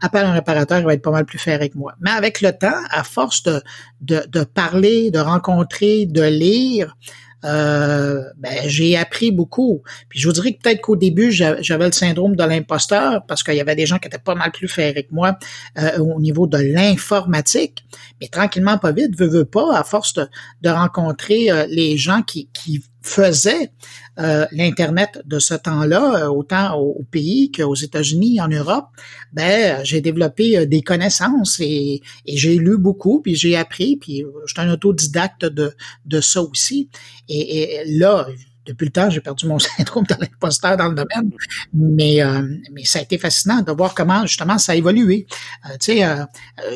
appelle 0.00 0.26
un 0.26 0.32
réparateur, 0.32 0.78
il 0.78 0.84
va 0.84 0.94
être 0.94 1.02
pas 1.02 1.10
mal 1.10 1.24
plus 1.24 1.38
ferré 1.38 1.68
que 1.68 1.78
moi. 1.78 1.94
Mais 2.00 2.10
avec 2.10 2.40
le 2.40 2.52
temps, 2.52 2.80
à 2.90 3.04
force 3.04 3.42
de, 3.42 3.62
de, 4.00 4.24
de 4.28 4.44
parler, 4.44 5.10
de 5.10 5.18
rencontrer, 5.18 6.06
de 6.06 6.22
lire, 6.22 6.96
euh, 7.44 8.24
ben, 8.38 8.58
j'ai 8.66 8.96
appris 8.96 9.30
beaucoup. 9.30 9.82
Puis 10.08 10.18
je 10.18 10.26
vous 10.26 10.32
dirais 10.32 10.54
que 10.54 10.62
peut-être 10.62 10.80
qu'au 10.80 10.96
début, 10.96 11.30
j'avais 11.30 11.86
le 11.86 11.92
syndrome 11.92 12.34
de 12.34 12.42
l'imposteur 12.42 13.24
parce 13.26 13.42
qu'il 13.42 13.54
y 13.54 13.60
avait 13.60 13.76
des 13.76 13.86
gens 13.86 13.98
qui 13.98 14.08
étaient 14.08 14.18
pas 14.18 14.34
mal 14.34 14.50
plus 14.50 14.68
ferrés 14.68 15.04
que 15.04 15.14
moi 15.14 15.38
euh, 15.78 15.98
au 15.98 16.20
niveau 16.20 16.46
de 16.46 16.58
l'informatique. 16.58 17.84
Mais 18.20 18.28
tranquillement, 18.28 18.78
pas 18.78 18.92
vite, 18.92 19.16
veux, 19.16 19.28
veux 19.28 19.44
pas, 19.44 19.76
à 19.76 19.84
force 19.84 20.14
de, 20.14 20.26
de 20.62 20.70
rencontrer 20.70 21.50
euh, 21.50 21.66
les 21.68 21.96
gens 21.96 22.22
qui, 22.22 22.48
qui 22.52 22.82
faisaient 23.06 23.72
euh, 24.18 24.46
l'Internet 24.50 25.20
de 25.24 25.38
ce 25.38 25.54
temps-là, 25.54 26.24
euh, 26.24 26.28
autant 26.28 26.78
au, 26.78 27.04
pays 27.10 27.52
qu'aux 27.52 27.74
États-Unis, 27.74 28.40
en 28.40 28.48
Europe, 28.48 28.88
ben 29.32 29.84
j'ai 29.84 30.00
développé 30.00 30.56
euh, 30.56 30.66
des 30.66 30.82
connaissances 30.82 31.60
et, 31.60 32.02
j'ai 32.26 32.56
lu 32.56 32.78
beaucoup, 32.78 33.20
puis 33.20 33.34
j'ai 33.34 33.56
appris, 33.56 33.96
puis 33.96 34.24
je 34.46 34.52
suis 34.52 34.60
un 34.60 34.72
autodidacte 34.72 35.44
de, 35.44 35.72
de 36.06 36.20
ça 36.20 36.42
aussi. 36.42 36.88
et 37.28 37.82
là, 37.86 38.26
depuis 38.66 38.86
le 38.86 38.92
temps, 38.92 39.08
j'ai 39.10 39.20
perdu 39.20 39.46
mon 39.46 39.58
syndrome 39.76 40.04
de 40.04 40.14
l'imposteur 40.20 40.76
dans 40.76 40.88
le 40.88 40.94
domaine, 40.94 41.30
mais, 41.72 42.22
euh, 42.22 42.42
mais 42.72 42.84
ça 42.84 42.98
a 42.98 43.02
été 43.02 43.18
fascinant 43.18 43.62
de 43.62 43.72
voir 43.72 43.94
comment 43.94 44.26
justement 44.26 44.58
ça 44.58 44.72
a 44.72 44.74
évolué. 44.74 45.26
Euh, 45.64 45.72
tu 45.78 45.92
sais, 45.92 46.04
euh, 46.04 46.24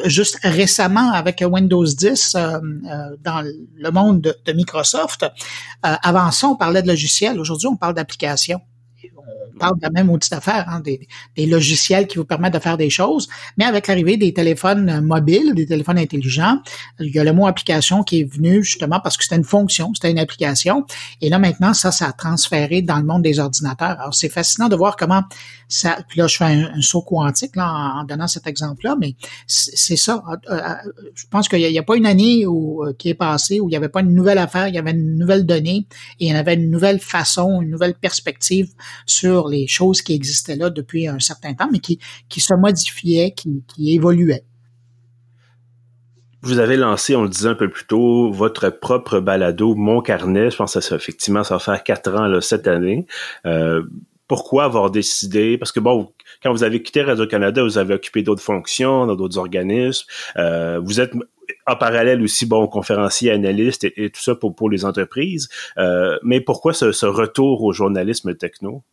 juste 0.05 0.39
récemment 0.43 1.13
avec 1.13 1.45
Windows 1.47 1.85
10 1.85 2.35
dans 2.35 3.43
le 3.43 3.91
monde 3.91 4.21
de, 4.23 4.37
de 4.45 4.53
Microsoft, 4.53 5.27
avant 5.83 6.31
ça, 6.31 6.49
on 6.49 6.57
parlait 6.57 6.83
de 6.83 6.89
logiciels. 6.89 7.39
Aujourd'hui, 7.39 7.69
on 7.69 7.77
parle 7.77 7.95
d'applications 7.95 8.61
on 9.17 9.40
parle 9.61 9.77
de 9.77 9.83
la 9.83 9.91
même 9.91 10.11
outil 10.11 10.31
d'affaires, 10.31 10.67
hein, 10.69 10.81
des, 10.81 11.47
logiciels 11.47 12.07
qui 12.07 12.19
vous 12.19 12.25
permettent 12.25 12.55
de 12.55 12.59
faire 12.59 12.77
des 12.77 12.91
choses, 12.91 13.29
mais 13.57 13.65
avec 13.65 13.87
l'arrivée 13.87 14.17
des 14.17 14.33
téléphones 14.33 15.01
mobiles, 15.01 15.55
des 15.55 15.67
téléphones 15.67 15.99
intelligents, 15.99 16.59
il 16.99 17.15
y 17.15 17.19
a 17.19 17.25
le 17.25 17.33
mot 17.33 17.47
application 17.47 18.03
qui 18.03 18.21
est 18.21 18.25
venu 18.25 18.63
justement 18.65 19.01
parce 19.01 19.17
que 19.17 19.23
c'était 19.25 19.37
une 19.37 19.45
fonction, 19.45 19.93
c'était 19.95 20.11
une 20.11 20.19
application, 20.19 20.85
et 21.21 21.29
là 21.29 21.39
maintenant 21.39 21.75
ça, 21.75 21.93
ça 21.93 22.09
a 22.09 22.13
transféré 22.13 22.83
dans 22.83 22.97
le 22.97 23.05
monde 23.05 23.23
des 23.23 23.39
ordinateurs. 23.39 24.01
Alors 24.01 24.15
c'est 24.15 24.29
fascinant 24.29 24.69
de 24.69 24.77
voir 24.77 24.97
comment 24.97 25.23
ça, 25.71 25.99
puis 26.09 26.19
là 26.19 26.27
je 26.27 26.37
fais 26.37 26.45
un, 26.45 26.81
saut 26.83 27.03
quantique 27.03 27.57
là, 27.57 27.95
en, 27.97 28.05
donnant 28.05 28.27
cet 28.27 28.47
exemple-là, 28.47 28.97
mais 29.01 29.15
c'est 29.47 29.97
ça. 29.97 30.23
Euh, 30.29 30.55
euh, 30.55 30.75
je 31.15 31.25
pense 31.31 31.49
qu'il 31.49 31.61
n'y 31.61 31.79
a, 31.79 31.83
pas 31.83 31.97
une 31.97 32.07
année 32.07 32.47
où, 32.47 32.85
euh, 32.85 32.93
qui 32.93 33.09
est 33.09 33.15
passée 33.15 33.61
où 33.61 33.69
il 33.69 33.71
n'y 33.71 33.77
avait 33.77 33.89
pas 33.89 34.01
une 34.01 34.15
nouvelle 34.15 34.39
affaire, 34.39 34.69
il 34.69 34.75
y 34.75 34.79
avait 34.79 34.91
une 34.91 35.17
nouvelle 35.17 35.47
donnée 35.47 35.87
et 36.19 36.27
il 36.27 36.33
y 36.33 36.37
avait 36.37 36.55
une 36.55 36.71
nouvelle 36.71 37.01
façon, 37.01 37.63
une 37.63 37.71
nouvelle 37.71 37.95
perspective 37.95 38.69
sur 39.07 39.49
les 39.49 39.67
choses 39.67 40.03
qui 40.03 40.15
existaient 40.15 40.57
là 40.57 40.71
depuis 40.71 41.07
un 41.07 41.21
certain 41.21 41.55
temps, 41.55 41.69
mais 41.73 41.79
qui, 41.79 41.99
qui 42.29 42.41
se 42.41 42.55
modifiaient, 42.55 43.33
qui, 43.33 43.63
qui 43.67 43.95
évoluaient. 43.95 44.45
Vous 46.43 46.59
avez 46.59 46.79
lancé, 46.79 47.15
on 47.15 47.25
le 47.25 47.29
disait 47.29 47.51
un 47.51 47.55
peu 47.55 47.69
plus 47.69 47.85
tôt, 47.85 48.31
votre 48.33 48.71
propre 48.71 49.21
balado, 49.21 49.75
Mon 49.75 50.01
Carnet. 50.01 50.51
Je 50.51 50.57
pense 50.57 50.73
que 50.73 50.81
ça, 50.81 50.97
effectivement, 50.97 51.45
ça 51.45 51.57
va 51.57 51.61
faire 51.61 51.85
quatre 51.85 52.15
ans 52.15 52.27
là, 52.27 52.41
cette 52.41 52.67
année. 52.67 53.07
Euh, 53.45 53.83
pourquoi 54.31 54.63
avoir 54.63 54.93
décidé? 54.93 55.59
Parce 55.59 55.73
que 55.73 55.81
bon, 55.81 56.13
quand 56.41 56.53
vous 56.53 56.63
avez 56.63 56.85
quitté 56.85 57.03
Radio-Canada, 57.03 57.65
vous 57.65 57.79
avez 57.79 57.95
occupé 57.95 58.23
d'autres 58.23 58.45
fonctions 58.45 59.05
dans 59.05 59.17
d'autres 59.17 59.39
organismes. 59.39 60.07
Euh, 60.37 60.79
vous 60.79 61.01
êtes 61.01 61.11
en 61.67 61.75
parallèle 61.75 62.23
aussi, 62.23 62.47
bon, 62.47 62.69
conférencier, 62.69 63.33
analyste 63.33 63.83
et, 63.83 64.09
tout 64.09 64.23
ça 64.23 64.37
pour, 64.37 64.55
pour 64.55 64.71
les 64.71 64.85
entreprises. 64.85 65.49
Euh, 65.79 66.17
mais 66.23 66.41
pourquoi 66.41 66.73
ce, 66.73 67.07
retour 67.07 67.65
au 67.65 67.73
journalisme 67.73 68.37
techno? 68.37 68.85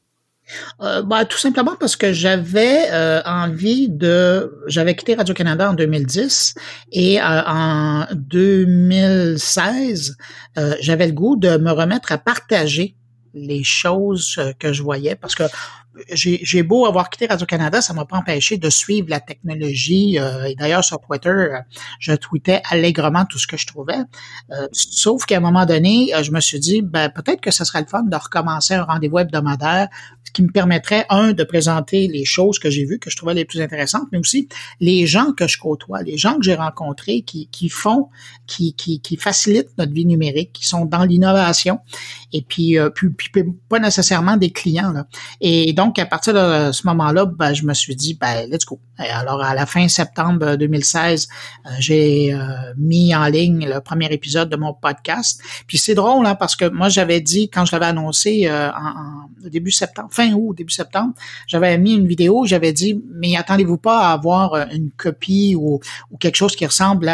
Euh, 0.82 1.04
bah, 1.04 1.26
tout 1.26 1.38
simplement 1.38 1.76
parce 1.80 1.96
que 1.96 2.14
j'avais 2.14 2.92
euh, 2.92 3.22
envie 3.24 3.90
de... 3.90 4.60
J'avais 4.66 4.96
quitté 4.96 5.14
Radio-Canada 5.14 5.70
en 5.70 5.76
2010 5.76 6.56
et 6.94 7.22
en 7.22 8.08
2016, 8.12 10.18
euh, 10.58 10.74
j'avais 10.82 11.06
le 11.06 11.14
goût 11.14 11.36
de 11.36 11.58
me 11.58 11.70
remettre 11.70 12.12
à 12.12 12.18
partager 12.18 12.97
les 13.38 13.64
choses 13.64 14.40
que 14.60 14.74
je 14.74 14.84
voyais 14.84 15.16
parce 15.16 15.36
que 15.36 15.44
j'ai 16.12 16.64
beau 16.64 16.86
avoir 16.86 17.10
quitté 17.10 17.28
Radio-Canada, 17.28 17.82
ça 17.82 17.94
m'a 17.94 18.06
pas 18.06 18.18
empêché 18.18 18.58
de 18.58 18.70
suivre 18.70 19.10
la 19.10 19.20
technologie. 19.20 20.20
Euh, 20.20 20.46
et 20.46 20.56
d'ailleurs, 20.56 20.84
sur 20.84 21.00
Twitter, 21.00 21.30
euh, 21.30 21.60
je 22.00 22.14
tweetais 22.14 22.62
allègrement 22.70 23.26
tout 23.26 23.38
ce 23.38 23.48
que 23.48 23.58
je 23.58 23.68
trouvais. 23.68 24.00
Euh, 24.52 24.68
sauf 24.72 25.26
qu'à 25.26 25.38
un 25.38 25.40
moment 25.40 25.66
donné, 25.66 26.12
je 26.22 26.32
me 26.32 26.40
suis 26.40 26.60
dit, 26.60 26.82
ben, 26.82 27.10
peut-être 27.10 27.42
que 27.42 27.52
ce 27.52 27.66
serait 27.66 27.82
le 27.82 27.88
fun 27.88 28.04
de 28.04 28.16
recommencer 28.16 28.76
un 28.76 28.84
rendez-vous 28.84 29.20
hebdomadaire 29.20 29.88
ce 30.24 30.32
qui 30.34 30.44
me 30.44 30.52
permettrait, 30.52 31.06
un, 31.10 31.32
de 31.32 31.44
présenter 31.46 32.10
les 32.10 32.26
choses 32.26 32.60
que 32.60 32.70
j'ai 32.70 32.84
vues, 32.84 33.00
que 33.00 33.10
je 33.10 33.16
trouvais 33.16 33.34
les 33.34 33.46
plus 33.46 33.62
intéressantes, 33.62 34.08
mais 34.12 34.18
aussi 34.18 34.50
les 34.82 35.08
gens 35.08 35.32
que 35.32 35.48
je 35.48 35.58
côtoie, 35.58 36.02
les 36.04 36.18
gens 36.18 36.36
que 36.36 36.44
j'ai 36.44 36.56
rencontrés 36.56 37.22
qui, 37.22 37.48
qui 37.48 37.70
font, 37.70 38.10
qui, 38.46 38.74
qui, 38.74 39.00
qui 39.00 39.16
facilitent 39.16 39.70
notre 39.78 39.94
vie 39.94 40.06
numérique, 40.06 40.52
qui 40.52 40.68
sont 40.68 40.84
dans 40.84 41.06
l'innovation, 41.06 41.80
et 42.34 42.42
puis, 42.42 42.78
puis, 42.94 43.10
puis, 43.12 43.44
pas 43.70 43.80
nécessairement 43.80 44.36
des 44.36 44.52
clients. 44.52 44.92
Là. 44.92 45.08
Et 45.40 45.72
donc, 45.72 45.87
donc, 45.88 46.00
à 46.00 46.06
partir 46.06 46.34
de 46.34 46.74
ce 46.74 46.86
moment-là, 46.88 47.26
ben, 47.26 47.54
je 47.54 47.64
me 47.64 47.74
suis 47.74 47.96
dit, 47.96 48.18
ben, 48.20 48.46
let's 48.52 48.66
go. 48.66 48.78
alors, 48.98 49.42
à 49.42 49.56
la 49.56 49.66
fin 49.66 49.88
septembre 49.88 50.58
2016, 50.58 51.30
euh, 51.66 51.70
j'ai 51.80 52.34
euh, 52.34 52.40
mis 52.76 53.16
en 53.16 53.26
ligne 53.28 53.70
le 53.74 53.80
premier 53.80 54.12
épisode 54.12 54.50
de 54.50 54.58
mon 54.58 54.74
podcast. 54.74 55.42
Puis 55.66 55.78
c'est 55.78 55.96
drôle, 55.96 56.26
hein, 56.26 56.36
parce 56.36 56.58
que 56.58 56.66
moi, 56.66 56.90
j'avais 56.90 57.22
dit, 57.22 57.50
quand 57.50 57.64
je 57.64 57.72
l'avais 57.72 57.86
annoncé 57.86 58.48
euh, 58.48 58.70
en, 58.70 59.30
début 59.50 59.72
septembre, 59.72 60.10
fin 60.12 60.34
août, 60.34 60.58
début 60.58 60.74
septembre, 60.74 61.14
j'avais 61.48 61.78
mis 61.78 61.94
une 61.94 62.06
vidéo, 62.06 62.46
j'avais 62.46 62.74
dit, 62.74 63.02
mais 63.14 63.38
attendez-vous 63.38 63.78
pas 63.78 64.10
à 64.10 64.12
avoir 64.12 64.56
une 64.74 64.92
copie 64.92 65.56
ou, 65.56 65.80
quelque 66.20 66.36
chose 66.36 66.54
qui 66.58 66.66
ressemble 66.66 67.10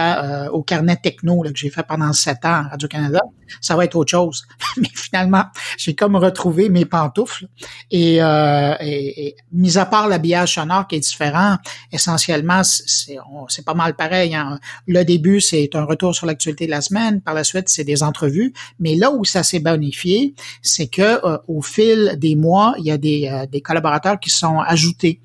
au 0.52 0.64
carnet 0.64 0.96
techno 0.96 1.42
que 1.44 1.52
j'ai 1.54 1.70
fait 1.70 1.84
pendant 1.84 2.12
sept 2.12 2.44
ans 2.44 2.64
à 2.66 2.70
Radio-Canada. 2.70 3.22
Ça 3.62 3.76
va 3.76 3.86
être 3.86 3.96
autre 3.96 4.12
chose. 4.12 4.46
mais 4.78 4.90
finalement, 4.94 5.46
j'ai 5.78 5.96
comme 5.96 6.16
retrouvé 6.16 6.70
mes 6.70 6.86
pantoufles 6.86 7.48
et 7.92 8.22
euh, 8.22 8.76
et, 8.82 9.36
mis 9.52 9.78
à 9.78 9.86
part 9.86 10.08
l'habillage 10.08 10.56
sonore 10.56 10.88
qui 10.88 10.96
est 10.96 11.00
différent, 11.00 11.58
essentiellement, 11.92 12.62
c'est 12.64 13.66
pas 13.66 13.74
mal 13.74 13.96
pareil. 13.96 14.36
Hein. 14.36 14.60
Le 14.88 15.04
début, 15.04 15.42
c'est 15.42 15.70
un 15.76 15.86
retour 15.86 16.16
sur 16.16 16.26
l'actualité 16.26 16.66
de 16.66 16.72
la 16.72 16.82
semaine. 16.82 17.22
Par 17.22 17.34
la 17.34 17.44
suite, 17.44 17.70
c'est 17.70 17.84
des 17.84 18.04
entrevues. 18.04 18.54
Mais 18.80 18.96
là 18.96 19.12
où 19.12 19.24
ça 19.26 19.44
s'est 19.44 19.60
bonifié, 19.60 20.36
c'est 20.62 20.88
que 20.88 21.26
euh, 21.26 21.38
au 21.48 21.62
fil 21.62 22.16
des 22.18 22.36
mois, 22.36 22.76
il 22.78 22.86
y 22.86 22.92
a 22.92 22.98
des, 22.98 23.30
euh, 23.32 23.46
des 23.46 23.62
collaborateurs 23.62 24.20
qui 24.20 24.30
sont 24.30 24.60
ajoutés. 24.60 25.22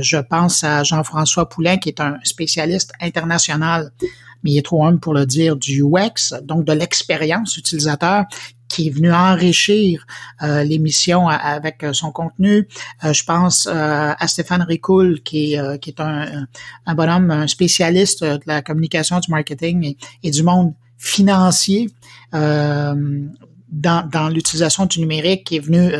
je 0.00 0.16
pense 0.16 0.64
à 0.64 0.82
Jean-François 0.82 1.48
Poulain, 1.48 1.76
qui 1.76 1.90
est 1.90 2.00
un 2.00 2.18
spécialiste 2.24 2.92
international 3.00 3.92
mais 4.42 4.52
il 4.52 4.58
est 4.58 4.64
trop 4.64 4.84
humble 4.84 5.00
pour 5.00 5.14
le 5.14 5.26
dire, 5.26 5.56
du 5.56 5.82
UX, 5.82 6.34
donc 6.42 6.64
de 6.64 6.72
l'expérience 6.72 7.56
utilisateur, 7.56 8.24
qui 8.68 8.88
est 8.88 8.90
venu 8.90 9.12
enrichir 9.12 10.06
euh, 10.42 10.62
l'émission 10.62 11.26
avec 11.28 11.82
euh, 11.82 11.92
son 11.92 12.12
contenu. 12.12 12.68
Euh, 13.02 13.12
je 13.12 13.24
pense 13.24 13.66
à 13.66 14.28
Stéphane 14.28 14.62
Ricoul, 14.62 15.22
qui 15.22 15.54
est, 15.54 15.80
qui 15.80 15.90
est 15.90 16.00
un, 16.00 16.46
un, 16.86 16.94
bonhomme, 16.94 17.30
un 17.30 17.46
spécialiste 17.46 18.22
de 18.22 18.40
la 18.46 18.62
communication, 18.62 19.20
du 19.20 19.30
marketing 19.30 19.94
et, 20.22 20.30
du 20.30 20.42
monde 20.42 20.74
financier 20.98 21.90
dans, 22.32 24.08
dans 24.10 24.28
l'utilisation 24.28 24.86
du 24.86 25.00
numérique, 25.00 25.44
qui 25.44 25.56
est 25.56 25.60
venu 25.60 25.90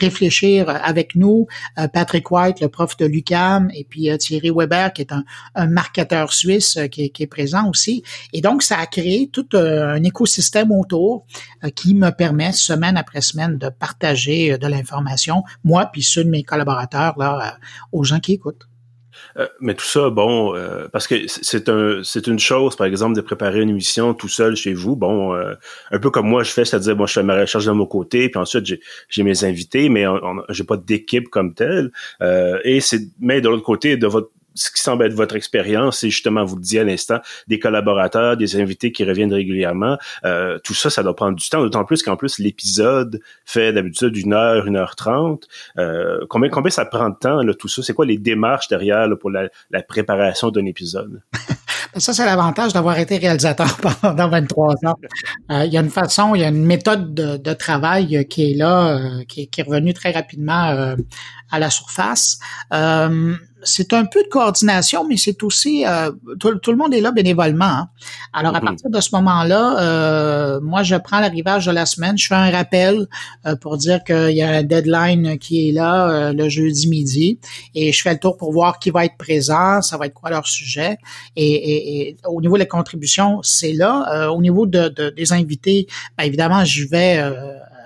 réfléchir 0.00 0.68
avec 0.68 1.14
nous. 1.14 1.46
Patrick 1.92 2.30
White, 2.30 2.60
le 2.60 2.68
prof 2.68 2.96
de 2.96 3.06
l'UCAM, 3.06 3.70
et 3.74 3.84
puis 3.84 4.08
Thierry 4.18 4.50
Weber, 4.50 4.92
qui 4.92 5.02
est 5.02 5.12
un, 5.12 5.24
un 5.54 5.66
marketeur 5.66 6.32
suisse 6.32 6.78
qui, 6.90 7.10
qui, 7.10 7.22
est 7.22 7.26
présent 7.26 7.68
aussi. 7.68 8.02
Et 8.32 8.40
donc, 8.40 8.62
ça 8.62 8.78
a 8.78 8.86
créé 8.86 9.28
tout 9.32 9.48
un 9.54 10.02
écosystème 10.02 10.72
autour 10.72 11.26
qui 11.74 11.94
me 11.94 12.10
permet, 12.10 12.52
semaine 12.52 12.96
après 12.96 13.20
semaine, 13.20 13.58
de 13.58 13.68
partager 13.68 14.58
de 14.58 14.66
l'information, 14.66 15.42
moi 15.62 15.86
puis 15.92 16.02
ceux 16.02 16.24
de 16.24 16.30
mes 16.30 16.42
collaborateurs, 16.42 17.18
là, 17.18 17.58
aux 17.92 18.04
gens 18.04 18.20
qui 18.20 18.32
écoutent. 18.32 18.66
Euh, 19.36 19.48
mais 19.60 19.74
tout 19.74 19.84
ça, 19.84 20.10
bon, 20.10 20.54
euh, 20.54 20.88
parce 20.92 21.06
que 21.06 21.26
c'est 21.26 21.68
un, 21.68 22.02
c'est 22.04 22.26
une 22.26 22.38
chose, 22.38 22.76
par 22.76 22.86
exemple, 22.86 23.16
de 23.16 23.20
préparer 23.20 23.60
une 23.60 23.70
émission 23.70 24.14
tout 24.14 24.28
seul 24.28 24.56
chez 24.56 24.74
vous. 24.74 24.96
Bon, 24.96 25.34
euh, 25.34 25.54
un 25.90 25.98
peu 25.98 26.10
comme 26.10 26.28
moi 26.28 26.42
je 26.42 26.50
fais, 26.50 26.64
c'est-à-dire, 26.64 26.96
bon, 26.96 27.06
je 27.06 27.14
fais 27.14 27.22
ma 27.22 27.40
recherche 27.40 27.66
de 27.66 27.72
mon 27.72 27.86
côté, 27.86 28.28
puis 28.28 28.40
ensuite 28.40 28.66
j'ai, 28.66 28.80
j'ai 29.08 29.22
mes 29.22 29.44
invités, 29.44 29.88
mais 29.88 30.04
j'ai 30.50 30.64
pas 30.64 30.76
d'équipe 30.76 31.28
comme 31.28 31.54
telle. 31.54 31.90
et 32.64 32.80
c'est, 32.80 33.00
mais 33.20 33.40
de 33.40 33.48
l'autre 33.48 33.64
côté, 33.64 33.96
de 33.96 34.06
votre 34.06 34.30
ce 34.54 34.70
qui 34.70 34.80
semble 34.80 35.04
être 35.04 35.14
votre 35.14 35.36
expérience, 35.36 35.98
c'est 35.98 36.10
justement, 36.10 36.44
vous 36.44 36.56
le 36.56 36.62
disiez 36.62 36.80
à 36.80 36.84
l'instant, 36.84 37.18
des 37.48 37.58
collaborateurs, 37.58 38.36
des 38.36 38.60
invités 38.60 38.92
qui 38.92 39.04
reviennent 39.04 39.32
régulièrement. 39.32 39.98
Euh, 40.24 40.58
tout 40.62 40.74
ça, 40.74 40.90
ça 40.90 41.02
doit 41.02 41.16
prendre 41.16 41.36
du 41.36 41.48
temps, 41.48 41.60
d'autant 41.60 41.84
plus 41.84 42.02
qu'en 42.02 42.16
plus, 42.16 42.38
l'épisode 42.38 43.20
fait 43.44 43.72
d'habitude 43.72 44.16
une 44.16 44.32
heure, 44.32 44.66
une 44.66 44.76
heure 44.76 44.96
trente. 44.96 45.48
Euh, 45.78 46.20
combien, 46.28 46.48
combien 46.48 46.70
ça 46.70 46.84
prend 46.84 47.10
de 47.10 47.16
temps, 47.16 47.42
là, 47.42 47.54
tout 47.54 47.68
ça? 47.68 47.82
C'est 47.82 47.94
quoi 47.94 48.06
les 48.06 48.18
démarches 48.18 48.68
derrière 48.68 49.08
pour 49.20 49.30
la, 49.30 49.48
la 49.70 49.82
préparation 49.82 50.50
d'un 50.50 50.66
épisode? 50.66 51.20
Ça, 51.96 52.12
c'est 52.12 52.24
l'avantage 52.24 52.72
d'avoir 52.72 52.98
été 52.98 53.18
réalisateur 53.18 53.76
pendant 54.02 54.28
23 54.28 54.74
ans. 54.86 54.98
Euh, 55.50 55.64
il 55.64 55.72
y 55.72 55.78
a 55.78 55.80
une 55.80 55.90
façon, 55.90 56.34
il 56.34 56.40
y 56.40 56.44
a 56.44 56.48
une 56.48 56.64
méthode 56.64 57.14
de, 57.14 57.36
de 57.36 57.52
travail 57.52 58.26
qui 58.28 58.50
est 58.50 58.54
là, 58.54 58.96
euh, 58.96 59.24
qui, 59.28 59.48
qui, 59.48 59.60
est 59.60 59.64
revenue 59.64 59.94
très 59.94 60.10
rapidement 60.10 60.70
euh, 60.70 60.96
à 61.50 61.58
la 61.58 61.70
surface 61.70 62.38
c'est 63.64 63.92
un 63.92 64.04
peu 64.04 64.22
de 64.22 64.28
coordination, 64.28 65.06
mais 65.06 65.16
c'est 65.16 65.42
aussi 65.42 65.84
euh, 65.86 66.10
tout, 66.38 66.70
le 66.70 66.76
monde 66.76 66.94
est 66.94 67.00
là 67.00 67.10
bénévolement. 67.10 67.64
Hein. 67.64 67.88
Alors 68.32 68.54
à 68.54 68.60
mm-hmm. 68.60 68.64
partir 68.64 68.90
de 68.90 69.00
ce 69.00 69.10
moment-là, 69.16 69.80
euh, 69.80 70.60
moi 70.60 70.82
je 70.82 70.96
prends 70.96 71.20
l'arrivage 71.20 71.66
de 71.66 71.72
la 71.72 71.86
semaine, 71.86 72.16
je 72.16 72.26
fais 72.26 72.34
un 72.34 72.50
rappel 72.50 73.06
euh, 73.46 73.56
pour 73.56 73.76
dire 73.76 74.02
qu'il 74.04 74.30
y 74.30 74.42
a 74.42 74.50
un 74.50 74.62
deadline 74.62 75.38
qui 75.38 75.68
est 75.68 75.72
là 75.72 76.32
le 76.32 76.48
jeudi 76.48 76.88
midi, 76.88 77.38
et 77.74 77.92
je 77.92 78.02
fais 78.02 78.12
le 78.12 78.18
tour 78.18 78.36
pour 78.36 78.52
voir 78.52 78.78
qui 78.78 78.90
va 78.90 79.04
être 79.04 79.16
présent, 79.16 79.82
ça 79.82 79.96
va 79.96 80.06
être 80.06 80.14
quoi 80.14 80.30
leur 80.30 80.46
sujet. 80.46 80.98
Et, 81.36 82.16
au 82.26 82.40
niveau 82.40 82.54
de 82.54 82.60
la 82.60 82.66
contribution, 82.66 83.40
c'est 83.42 83.72
là. 83.72 84.30
au 84.30 84.40
niveau 84.40 84.66
de, 84.66 84.88
des 85.10 85.32
invités, 85.32 85.86
bien 86.18 86.26
évidemment, 86.26 86.64
je 86.64 86.86
vais 86.86 87.22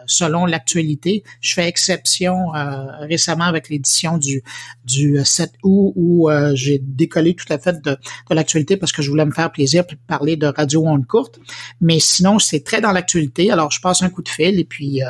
selon 0.08 0.46
l'actualité. 0.46 1.22
Je 1.40 1.54
fais 1.54 1.68
exception 1.68 2.54
euh, 2.54 2.86
récemment 3.02 3.44
avec 3.44 3.68
l'édition 3.68 4.18
du, 4.18 4.42
du 4.84 5.20
7 5.24 5.52
août 5.62 5.92
où 5.94 6.30
euh, 6.30 6.52
j'ai 6.54 6.80
décollé 6.82 7.34
tout 7.34 7.50
à 7.50 7.58
fait 7.58 7.80
de, 7.80 7.90
de 7.90 8.34
l'actualité 8.34 8.76
parce 8.76 8.90
que 8.90 9.02
je 9.02 9.10
voulais 9.10 9.24
me 9.24 9.30
faire 9.30 9.52
plaisir 9.52 9.84
et 9.90 9.96
parler 10.06 10.36
de 10.36 10.46
Radio 10.46 10.86
Onde 10.86 11.06
courte. 11.06 11.38
Mais 11.80 12.00
sinon, 12.00 12.38
c'est 12.38 12.64
très 12.64 12.80
dans 12.80 12.92
l'actualité. 12.92 13.50
Alors, 13.50 13.70
je 13.70 13.80
passe 13.80 14.02
un 14.02 14.10
coup 14.10 14.22
de 14.22 14.28
fil 14.28 14.58
et 14.58 14.64
puis 14.64 15.02
euh, 15.02 15.08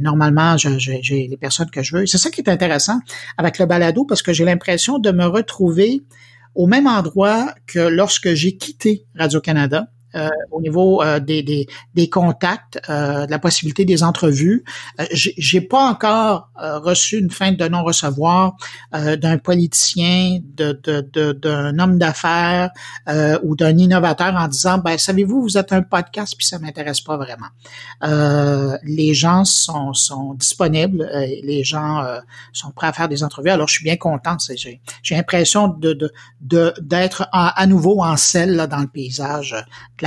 normalement, 0.00 0.56
j'ai 0.56 1.28
les 1.30 1.36
personnes 1.36 1.70
que 1.70 1.82
je 1.82 1.96
veux. 1.96 2.06
C'est 2.06 2.18
ça 2.18 2.30
qui 2.30 2.40
est 2.40 2.50
intéressant 2.50 2.98
avec 3.38 3.58
le 3.58 3.66
balado 3.66 4.04
parce 4.04 4.22
que 4.22 4.32
j'ai 4.32 4.44
l'impression 4.44 4.98
de 4.98 5.10
me 5.10 5.24
retrouver 5.24 6.02
au 6.54 6.66
même 6.66 6.86
endroit 6.86 7.54
que 7.66 7.78
lorsque 7.78 8.32
j'ai 8.34 8.56
quitté 8.56 9.06
Radio-Canada. 9.14 9.88
Euh, 10.16 10.30
au 10.50 10.62
niveau 10.62 11.02
euh, 11.02 11.20
des, 11.20 11.42
des, 11.42 11.66
des, 11.94 12.08
contacts, 12.08 12.80
euh, 12.88 13.26
de 13.26 13.30
la 13.30 13.38
possibilité 13.38 13.84
des 13.84 14.02
entrevues. 14.02 14.64
J'ai 15.12 15.60
pas 15.60 15.90
encore 15.90 16.48
reçu 16.56 17.18
une 17.18 17.30
fin 17.30 17.52
de 17.52 17.68
non-recevoir 17.68 18.56
d'un 18.92 19.36
politicien, 19.38 20.38
d'un 20.42 20.72
de, 20.72 21.10
de, 21.32 21.80
homme 21.80 21.98
d'affaires 21.98 22.70
ou 23.42 23.56
d'un 23.56 23.76
innovateur 23.76 24.34
en 24.34 24.48
disant, 24.48 24.78
ben 24.78 24.96
savez-vous, 24.96 25.42
vous 25.42 25.58
êtes 25.58 25.72
un 25.72 25.82
podcast 25.82 26.34
puis 26.36 26.46
ça 26.46 26.58
m'intéresse 26.58 27.00
pas 27.00 27.16
vraiment. 27.16 28.78
les 28.84 29.12
gens 29.12 29.44
sont, 29.44 29.92
sont 29.92 30.34
disponibles, 30.34 31.08
les 31.42 31.64
gens 31.64 32.04
sont 32.52 32.70
prêts 32.70 32.86
à 32.86 32.92
faire 32.92 33.08
des 33.08 33.22
entrevues. 33.22 33.50
Alors 33.50 33.68
je 33.68 33.74
suis 33.74 33.84
bien 33.84 33.96
content. 33.96 34.36
J'ai 35.02 35.14
l'impression 35.14 35.68
de 35.68 36.10
d'être 36.40 37.22
de, 37.22 37.28
à, 37.32 37.66
nouveau 37.66 38.02
en 38.02 38.16
selle 38.16 38.56
là, 38.56 38.66
dans 38.66 38.80
le 38.80 38.86
paysage 38.86 39.54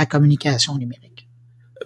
la 0.00 0.06
communication 0.06 0.76
numérique? 0.76 1.28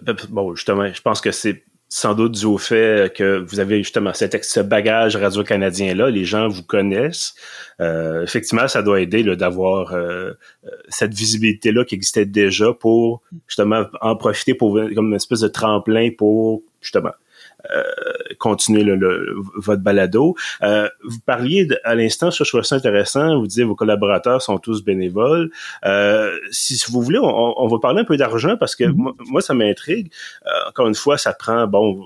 Euh, 0.07 0.13
bon, 0.29 0.55
justement, 0.55 0.91
je 0.91 1.01
pense 1.01 1.21
que 1.21 1.31
c'est 1.31 1.63
sans 1.87 2.15
doute 2.15 2.33
dû 2.33 2.45
au 2.45 2.57
fait 2.57 3.13
que 3.15 3.37
vous 3.37 3.59
avez 3.59 3.77
justement 3.77 4.13
cet, 4.13 4.43
ce 4.43 4.59
bagage 4.59 5.15
radio-canadien-là, 5.15 6.09
les 6.09 6.25
gens 6.25 6.47
vous 6.47 6.63
connaissent. 6.63 7.35
Euh, 7.79 8.23
effectivement, 8.23 8.67
ça 8.67 8.81
doit 8.81 9.01
aider 9.01 9.23
d'avoir 9.35 9.93
euh, 9.93 10.33
cette 10.89 11.13
visibilité-là 11.13 11.85
qui 11.85 11.95
existait 11.95 12.25
déjà 12.25 12.73
pour 12.73 13.21
justement 13.47 13.85
en 14.01 14.15
profiter 14.15 14.55
pour 14.55 14.79
comme 14.95 15.09
une 15.09 15.15
espèce 15.15 15.41
de 15.41 15.47
tremplin 15.47 16.09
pour 16.17 16.63
justement 16.81 17.11
continuer 18.39 18.83
le, 18.83 19.35
votre 19.55 19.81
balado. 19.81 20.35
Euh, 20.61 20.89
vous 21.03 21.19
parliez 21.25 21.67
à 21.83 21.95
l'instant, 21.95 22.31
je 22.31 22.43
trouve 22.43 22.63
ça 22.63 22.75
intéressant, 22.75 23.39
vous 23.39 23.47
disiez 23.47 23.63
vos 23.63 23.75
collaborateurs 23.75 24.41
sont 24.41 24.57
tous 24.57 24.83
bénévoles. 24.83 25.49
Euh, 25.85 26.37
si, 26.51 26.79
vous 26.89 27.01
voulez, 27.01 27.19
on, 27.21 27.67
va 27.67 27.79
parler 27.79 28.01
un 28.01 28.05
peu 28.05 28.17
d'argent 28.17 28.57
parce 28.57 28.75
que 28.75 28.83
mm-hmm. 28.83 29.13
moi, 29.29 29.41
ça 29.41 29.53
m'intrigue. 29.53 30.11
encore 30.67 30.87
une 30.87 30.95
fois, 30.95 31.17
ça 31.17 31.33
prend, 31.33 31.67
bon, 31.67 32.05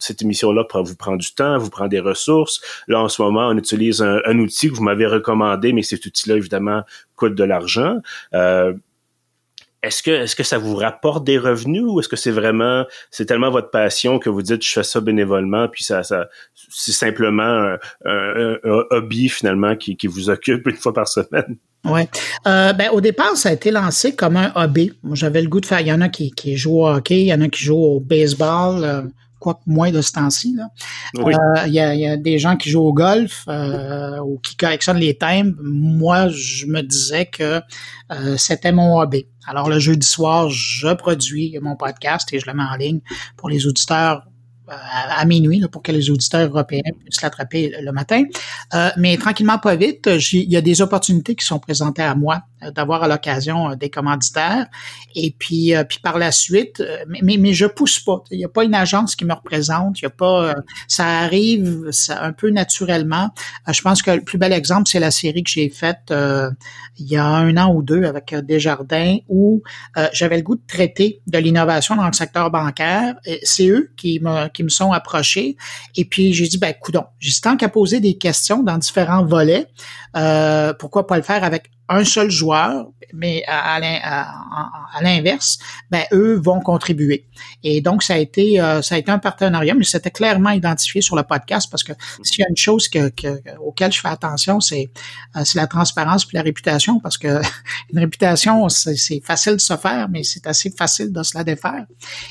cette 0.00 0.22
émission-là 0.22 0.66
vous 0.74 0.96
prend 0.96 1.16
du 1.16 1.32
temps, 1.34 1.58
vous 1.58 1.70
prend 1.70 1.86
des 1.86 2.00
ressources. 2.00 2.60
Là, 2.88 3.00
en 3.00 3.08
ce 3.08 3.22
moment, 3.22 3.48
on 3.48 3.56
utilise 3.56 4.02
un, 4.02 4.20
un 4.24 4.38
outil 4.38 4.70
que 4.70 4.74
vous 4.74 4.82
m'avez 4.82 5.06
recommandé, 5.06 5.72
mais 5.72 5.82
cet 5.82 6.06
outil-là, 6.06 6.36
évidemment, 6.36 6.82
coûte 7.16 7.34
de 7.34 7.44
l'argent. 7.44 7.98
Euh, 8.34 8.72
est-ce 9.82 10.02
que 10.02 10.10
est-ce 10.10 10.36
que 10.36 10.42
ça 10.42 10.58
vous 10.58 10.76
rapporte 10.76 11.24
des 11.24 11.38
revenus 11.38 11.84
ou 11.86 12.00
est-ce 12.00 12.08
que 12.08 12.16
c'est 12.16 12.30
vraiment 12.30 12.84
c'est 13.10 13.26
tellement 13.26 13.50
votre 13.50 13.70
passion 13.70 14.18
que 14.18 14.28
vous 14.28 14.42
dites 14.42 14.62
je 14.62 14.72
fais 14.72 14.82
ça 14.82 15.00
bénévolement 15.00 15.68
puis 15.68 15.84
ça 15.84 16.02
ça 16.02 16.28
c'est 16.70 16.92
simplement 16.92 17.76
un, 18.04 18.56
hobby 18.90 19.28
finalement 19.28 19.76
qui, 19.76 19.96
qui 19.96 20.06
vous 20.06 20.30
occupe 20.30 20.66
une 20.66 20.76
fois 20.76 20.92
par 20.92 21.08
semaine? 21.08 21.56
Ouais. 21.84 22.08
Euh, 22.46 22.72
ben, 22.74 22.90
au 22.90 23.00
départ, 23.00 23.36
ça 23.36 23.48
a 23.48 23.52
été 23.52 23.70
lancé 23.70 24.14
comme 24.14 24.36
un 24.36 24.52
hobby. 24.54 24.92
Moi, 25.02 25.16
j'avais 25.16 25.40
le 25.40 25.48
goût 25.48 25.60
de 25.60 25.66
faire. 25.66 25.80
Il 25.80 25.86
y 25.86 25.92
en 25.92 26.00
a 26.00 26.08
qui, 26.08 26.30
qui 26.30 26.56
jouent 26.56 26.82
au 26.82 26.88
hockey, 26.88 27.22
il 27.22 27.26
y 27.26 27.34
en 27.34 27.40
a 27.40 27.48
qui 27.48 27.64
jouent 27.64 27.82
au 27.82 28.00
baseball. 28.00 29.10
Euh, 29.40 29.50
quoi 29.50 29.60
moins 29.66 29.90
de 29.90 30.00
ce 30.00 30.12
temps-ci. 30.12 30.56
Euh, 31.18 31.22
il 31.66 31.72
y, 31.72 31.80
a, 31.80 32.16
des 32.16 32.38
gens 32.38 32.56
qui 32.56 32.70
jouent 32.70 32.86
au 32.86 32.92
golf 32.92 33.44
euh, 33.48 34.18
ou 34.20 34.38
qui 34.38 34.56
collectionnent 34.56 34.98
les 34.98 35.16
timbres. 35.16 35.56
Moi, 35.62 36.28
je 36.28 36.66
me 36.66 36.82
disais 36.82 37.26
que 37.26 37.60
euh, 38.12 38.36
c'était 38.36 38.72
mon 38.72 38.98
hobby. 38.98 39.26
Alors, 39.46 39.68
le 39.68 39.78
jeudi 39.78 40.06
soir, 40.06 40.48
je 40.50 40.92
produis 40.94 41.58
mon 41.60 41.76
podcast 41.76 42.32
et 42.32 42.38
je 42.38 42.46
le 42.46 42.54
mets 42.54 42.62
en 42.62 42.76
ligne 42.76 43.00
pour 43.36 43.48
les 43.48 43.66
auditeurs 43.66 44.24
à, 44.70 45.24
minuit 45.24 45.62
pour 45.70 45.82
que 45.82 45.92
les 45.92 46.10
auditeurs 46.10 46.48
européens 46.48 46.82
puissent 47.04 47.22
l'attraper 47.22 47.74
le 47.80 47.92
matin. 47.92 48.24
Euh, 48.74 48.90
mais 48.96 49.16
tranquillement, 49.16 49.58
pas 49.58 49.76
vite, 49.76 50.08
il 50.32 50.50
y 50.50 50.56
a 50.56 50.60
des 50.60 50.80
opportunités 50.80 51.34
qui 51.34 51.44
sont 51.44 51.58
présentées 51.58 52.02
à 52.02 52.14
moi 52.14 52.36
euh, 52.36 52.49
d'avoir 52.74 53.02
à 53.02 53.08
l'occasion 53.08 53.70
euh, 53.70 53.74
des 53.74 53.90
commanditaires. 53.90 54.66
Et 55.14 55.34
puis, 55.38 55.74
puis 55.88 55.98
par 56.02 56.18
la 56.18 56.32
suite, 56.32 56.82
mais, 57.08 57.36
mais, 57.36 57.52
je 57.52 57.66
pousse 57.66 57.98
pas. 58.00 58.22
Il 58.30 58.38
n'y 58.38 58.44
a 58.44 58.48
pas 58.48 58.64
une 58.64 58.74
agence 58.74 59.16
qui 59.16 59.24
me 59.24 59.34
représente. 59.34 60.00
Il 60.00 60.04
y 60.04 60.06
a 60.06 60.10
pas. 60.10 60.54
ça 60.86 61.06
arrive 61.18 61.90
ça, 61.90 62.22
un 62.22 62.32
peu 62.32 62.50
naturellement. 62.50 63.30
je 63.66 63.82
pense 63.82 64.02
que 64.02 64.12
le 64.12 64.22
plus 64.22 64.38
bel 64.38 64.52
exemple, 64.52 64.88
c'est 64.88 65.00
la 65.00 65.10
série 65.10 65.42
que 65.42 65.50
j'ai 65.50 65.68
faite 65.68 66.12
il 66.98 67.06
y 67.06 67.16
a 67.16 67.24
un 67.24 67.56
an 67.56 67.74
ou 67.74 67.82
deux 67.82 68.04
avec 68.04 68.34
Desjardins, 68.34 69.16
où 69.28 69.62
j'avais 70.12 70.36
le 70.36 70.42
goût 70.42 70.54
de 70.54 70.62
traiter 70.66 71.22
de 71.26 71.38
l'innovation 71.38 71.96
dans 71.96 72.06
le 72.06 72.12
secteur 72.12 72.50
bancaire. 72.50 73.16
C'est 73.42 73.68
eux 73.68 73.92
qui 73.96 74.20
me 74.20 74.48
me 74.62 74.68
sont 74.68 74.92
approchés. 74.92 75.56
Et 75.96 76.04
puis, 76.04 76.32
j'ai 76.32 76.46
dit, 76.46 76.58
ben, 76.58 76.72
coudon, 76.80 77.04
j'ai 77.18 77.32
tant 77.40 77.56
qu'à 77.56 77.68
poser 77.68 78.00
des 78.00 78.16
questions 78.16 78.62
dans 78.62 78.78
différents 78.78 79.24
volets, 79.24 79.66
euh, 80.16 80.72
pourquoi 80.74 81.06
pas 81.06 81.16
le 81.16 81.22
faire 81.22 81.44
avec 81.44 81.70
un 81.90 82.04
seul 82.04 82.30
joueur, 82.30 82.86
mais 83.12 83.42
à, 83.48 83.80
l'inverse, 85.02 85.58
ben 85.90 86.04
eux 86.12 86.40
vont 86.40 86.60
contribuer. 86.60 87.26
Et 87.64 87.80
donc 87.80 88.04
ça 88.04 88.14
a 88.14 88.18
été 88.18 88.60
euh, 88.60 88.80
ça 88.80 88.94
a 88.94 88.98
été 88.98 89.10
un 89.10 89.18
partenariat, 89.18 89.74
mais 89.74 89.84
c'était 89.84 90.12
clairement 90.12 90.50
identifié 90.50 91.00
sur 91.00 91.16
le 91.16 91.24
podcast 91.24 91.68
parce 91.68 91.82
que 91.82 91.92
s'il 92.22 92.40
y 92.40 92.44
a 92.44 92.48
une 92.48 92.56
chose 92.56 92.88
que, 92.88 93.08
que 93.08 93.42
auquel 93.58 93.90
je 93.90 94.00
fais 94.00 94.08
attention, 94.08 94.60
c'est 94.60 94.90
euh, 95.36 95.42
la 95.56 95.66
transparence 95.66 96.24
puis 96.24 96.36
la 96.36 96.42
réputation 96.42 97.00
parce 97.00 97.18
que 97.18 97.40
une 97.92 97.98
réputation 97.98 98.68
c'est 98.68 99.20
facile 99.24 99.54
de 99.54 99.60
se 99.60 99.76
faire, 99.76 100.08
mais 100.08 100.22
c'est 100.22 100.46
assez 100.46 100.70
facile 100.70 101.12
de 101.12 101.22
se 101.24 101.36
la 101.36 101.42
défaire. 101.42 101.86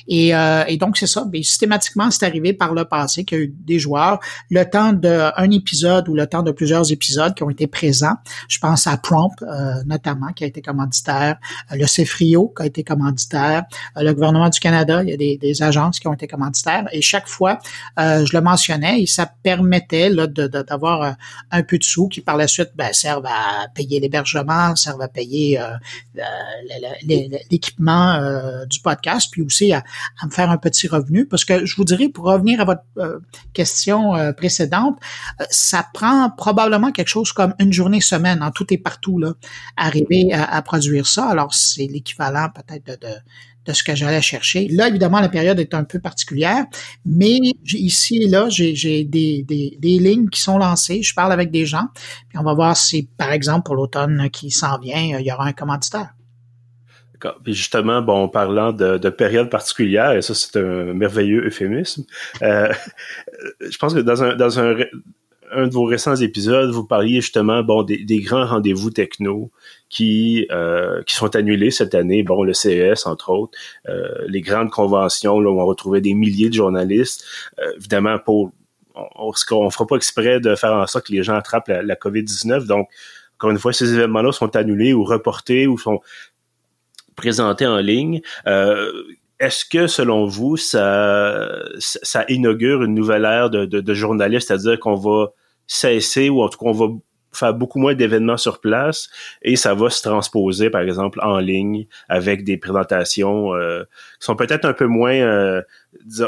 Et, 0.07 0.33
euh, 0.33 0.63
et 0.67 0.77
donc 0.77 0.97
c'est 0.97 1.07
ça. 1.07 1.25
Mais 1.31 1.43
systématiquement 1.43 2.09
c'est 2.11 2.25
arrivé 2.25 2.53
par 2.53 2.73
le 2.73 2.85
passé 2.85 3.25
qu'il 3.25 3.37
y 3.37 3.41
a 3.41 3.43
eu 3.43 3.53
des 3.53 3.79
joueurs 3.79 4.19
le 4.49 4.63
temps 4.63 4.93
d'un 4.93 5.51
épisode 5.51 6.07
ou 6.07 6.15
le 6.15 6.27
temps 6.27 6.43
de 6.43 6.51
plusieurs 6.51 6.91
épisodes 6.93 7.35
qui 7.35 7.43
ont 7.43 7.49
été 7.49 7.67
présents. 7.67 8.15
Je 8.47 8.59
pense 8.59 8.87
à 8.87 8.95
Prompt 8.95 9.35
euh, 9.49 9.83
notamment, 9.85 10.31
qui 10.33 10.43
a 10.43 10.47
été 10.47 10.61
commanditaire, 10.61 11.37
euh, 11.71 11.75
le 11.75 11.87
CEFRIO, 11.87 12.53
qui 12.55 12.63
a 12.63 12.65
été 12.65 12.83
commanditaire, 12.83 13.63
le 13.95 14.13
gouvernement 14.13 14.49
du 14.49 14.59
Canada, 14.59 15.01
il 15.03 15.09
y 15.09 15.13
a 15.13 15.17
des, 15.17 15.37
des, 15.37 15.63
agences 15.63 15.99
qui 15.99 16.07
ont 16.07 16.13
été 16.13 16.27
commanditaires, 16.27 16.85
et 16.91 17.01
chaque 17.01 17.27
fois, 17.27 17.59
je 17.97 18.35
le 18.35 18.41
mentionnais, 18.41 19.01
et 19.01 19.05
ça 19.05 19.25
permettait 19.43 20.09
d'avoir 20.09 21.15
un 21.51 21.63
peu 21.63 21.77
de 21.77 21.83
sous 21.83 22.07
qui, 22.07 22.21
par 22.21 22.37
la 22.37 22.47
suite, 22.47 22.69
ben, 22.75 22.93
servent 22.93 23.25
à 23.25 23.67
payer 23.73 23.99
l'hébergement, 23.99 24.75
servent 24.75 25.01
à 25.01 25.07
payer 25.07 25.59
l'équipement 27.51 28.21
du 28.69 28.79
podcast, 28.79 29.29
puis 29.31 29.41
aussi 29.41 29.73
à, 29.73 29.83
à, 30.21 30.25
me 30.25 30.31
faire 30.31 30.49
un 30.49 30.57
petit 30.57 30.87
revenu, 30.87 31.25
parce 31.25 31.43
que 31.43 31.65
je 31.65 31.75
vous 31.75 31.85
dirais, 31.85 32.07
pour 32.09 32.25
revenir 32.25 32.61
à 32.61 32.65
votre 32.65 32.83
question 33.53 34.13
précédente, 34.37 34.97
ça 35.49 35.85
prend 35.93 36.29
probablement 36.29 36.91
quelque 36.91 37.09
chose 37.09 37.33
comme 37.33 37.53
une 37.59 37.73
journée 37.73 38.01
semaine 38.01 38.41
en 38.43 38.51
tout 38.51 38.71
et 38.73 38.77
partout 38.77 39.19
là, 39.19 39.33
arriver 39.77 40.33
à, 40.33 40.61
produire 40.61 41.07
ça. 41.07 41.27
Alors 41.27 41.53
c'est 41.53 41.87
l'équivalent 41.87 42.47
peut-être 42.53 42.85
de, 42.85 43.07
de, 43.65 43.73
ce 43.73 43.83
que 43.83 43.95
j'allais 43.95 44.21
chercher. 44.21 44.67
Là, 44.69 44.87
évidemment, 44.87 45.19
la 45.19 45.29
période 45.29 45.59
est 45.59 45.75
un 45.75 45.83
peu 45.83 45.99
particulière, 45.99 46.65
mais 47.05 47.37
ici 47.65 48.23
et 48.23 48.27
là, 48.27 48.47
j'ai 48.49 49.03
des, 49.03 49.43
des, 49.43 49.77
des, 49.79 49.99
lignes 49.99 50.27
qui 50.29 50.41
sont 50.41 50.57
lancées. 50.57 51.03
Je 51.03 51.13
parle 51.13 51.31
avec 51.31 51.51
des 51.51 51.67
gens, 51.67 51.85
puis 52.29 52.39
on 52.39 52.43
va 52.43 52.55
voir 52.55 52.75
si, 52.75 53.03
par 53.17 53.31
exemple, 53.31 53.65
pour 53.65 53.75
l'automne 53.75 54.29
qui 54.31 54.49
s'en 54.49 54.79
vient, 54.79 55.19
il 55.19 55.25
y 55.25 55.31
aura 55.31 55.45
un 55.45 55.53
commanditaire. 55.53 56.13
Puis 57.43 57.53
justement, 57.53 58.01
bon, 58.01 58.29
parlant 58.29 58.71
de, 58.71 58.97
de 58.97 59.09
période 59.09 59.49
particulière, 59.49 60.11
et 60.11 60.21
ça 60.21 60.33
c'est 60.33 60.57
un 60.57 60.93
merveilleux 60.93 61.45
euphémisme, 61.45 62.05
euh, 62.41 62.71
je 63.61 63.77
pense 63.77 63.93
que 63.93 63.99
dans 63.99 64.23
un, 64.23 64.35
dans 64.35 64.59
un 64.59 64.75
un 65.51 65.67
de 65.67 65.73
vos 65.73 65.85
récents 65.85 66.15
épisodes, 66.15 66.71
vous 66.71 66.85
parliez 66.85 67.21
justement 67.21 67.63
bon 67.63 67.83
des, 67.83 68.21
grands 68.21 68.45
rendez-vous 68.45 68.91
techno 68.91 69.51
qui 69.89 70.47
euh, 70.51 71.01
qui 71.03 71.15
sont 71.15 71.35
annulés 71.35 71.71
cette 71.71 71.95
année. 71.95 72.23
Bon, 72.23 72.43
le 72.43 72.53
CES 72.53 73.05
entre 73.05 73.29
autres, 73.31 73.57
euh, 73.87 74.25
les 74.27 74.41
grandes 74.41 74.69
conventions 74.69 75.39
là, 75.39 75.49
où 75.49 75.59
on 75.59 75.65
retrouvait 75.65 76.01
des 76.01 76.13
milliers 76.13 76.49
de 76.49 76.53
journalistes. 76.55 77.23
Euh, 77.59 77.71
évidemment, 77.77 78.17
pour 78.19 78.51
on, 78.95 79.31
on, 79.51 79.69
fera 79.69 79.87
pas 79.87 79.95
exprès 79.95 80.39
de 80.39 80.55
faire 80.55 80.73
en 80.73 80.85
sorte 80.87 81.07
que 81.07 81.13
les 81.13 81.23
gens 81.23 81.35
attrapent 81.35 81.69
la, 81.69 81.81
la 81.81 81.95
COVID-19. 81.95 82.65
Donc, 82.65 82.89
encore 83.37 83.51
une 83.51 83.59
fois, 83.59 83.71
ces 83.71 83.93
événements-là 83.93 84.33
sont 84.33 84.55
annulés 84.55 84.93
ou 84.93 85.05
reportés 85.05 85.67
ou 85.67 85.77
sont 85.77 86.01
présentés 87.15 87.65
en 87.65 87.77
ligne. 87.77 88.21
Euh, 88.47 88.91
est-ce 89.39 89.63
que, 89.63 89.87
selon 89.87 90.25
vous, 90.25 90.57
ça, 90.57 91.63
inaugure 92.27 92.83
une 92.83 92.93
nouvelle 92.93 93.23
ère 93.23 93.49
de, 93.49 93.65
de, 93.65 93.79
de 93.79 93.93
journalistes, 93.93 94.49
c'est-à-dire 94.49 94.77
qu'on 94.79 94.95
va 94.95 95.31
cesser 95.69 96.29
ou 96.29 96.41
en 96.41 96.49
tout 96.49 96.57
cas 96.57 96.65
on 96.65 96.73
va 96.73 96.87
faire 97.31 97.53
beaucoup 97.53 97.79
moins 97.79 97.93
d'événements 97.93 98.37
sur 98.37 98.59
place 98.59 99.09
et 99.41 99.55
ça 99.55 99.73
va 99.75 99.89
se 99.89 100.01
transposer 100.01 100.69
par 100.69 100.81
exemple 100.81 101.19
en 101.21 101.37
ligne 101.37 101.85
avec 102.07 102.43
des 102.43 102.57
présentations 102.57 103.53
euh, 103.53 103.83
qui 104.19 104.25
sont 104.25 104.35
peut-être 104.35 104.65
un 104.65 104.73
peu 104.73 104.87
moins 104.87 105.13
euh, 105.13 105.61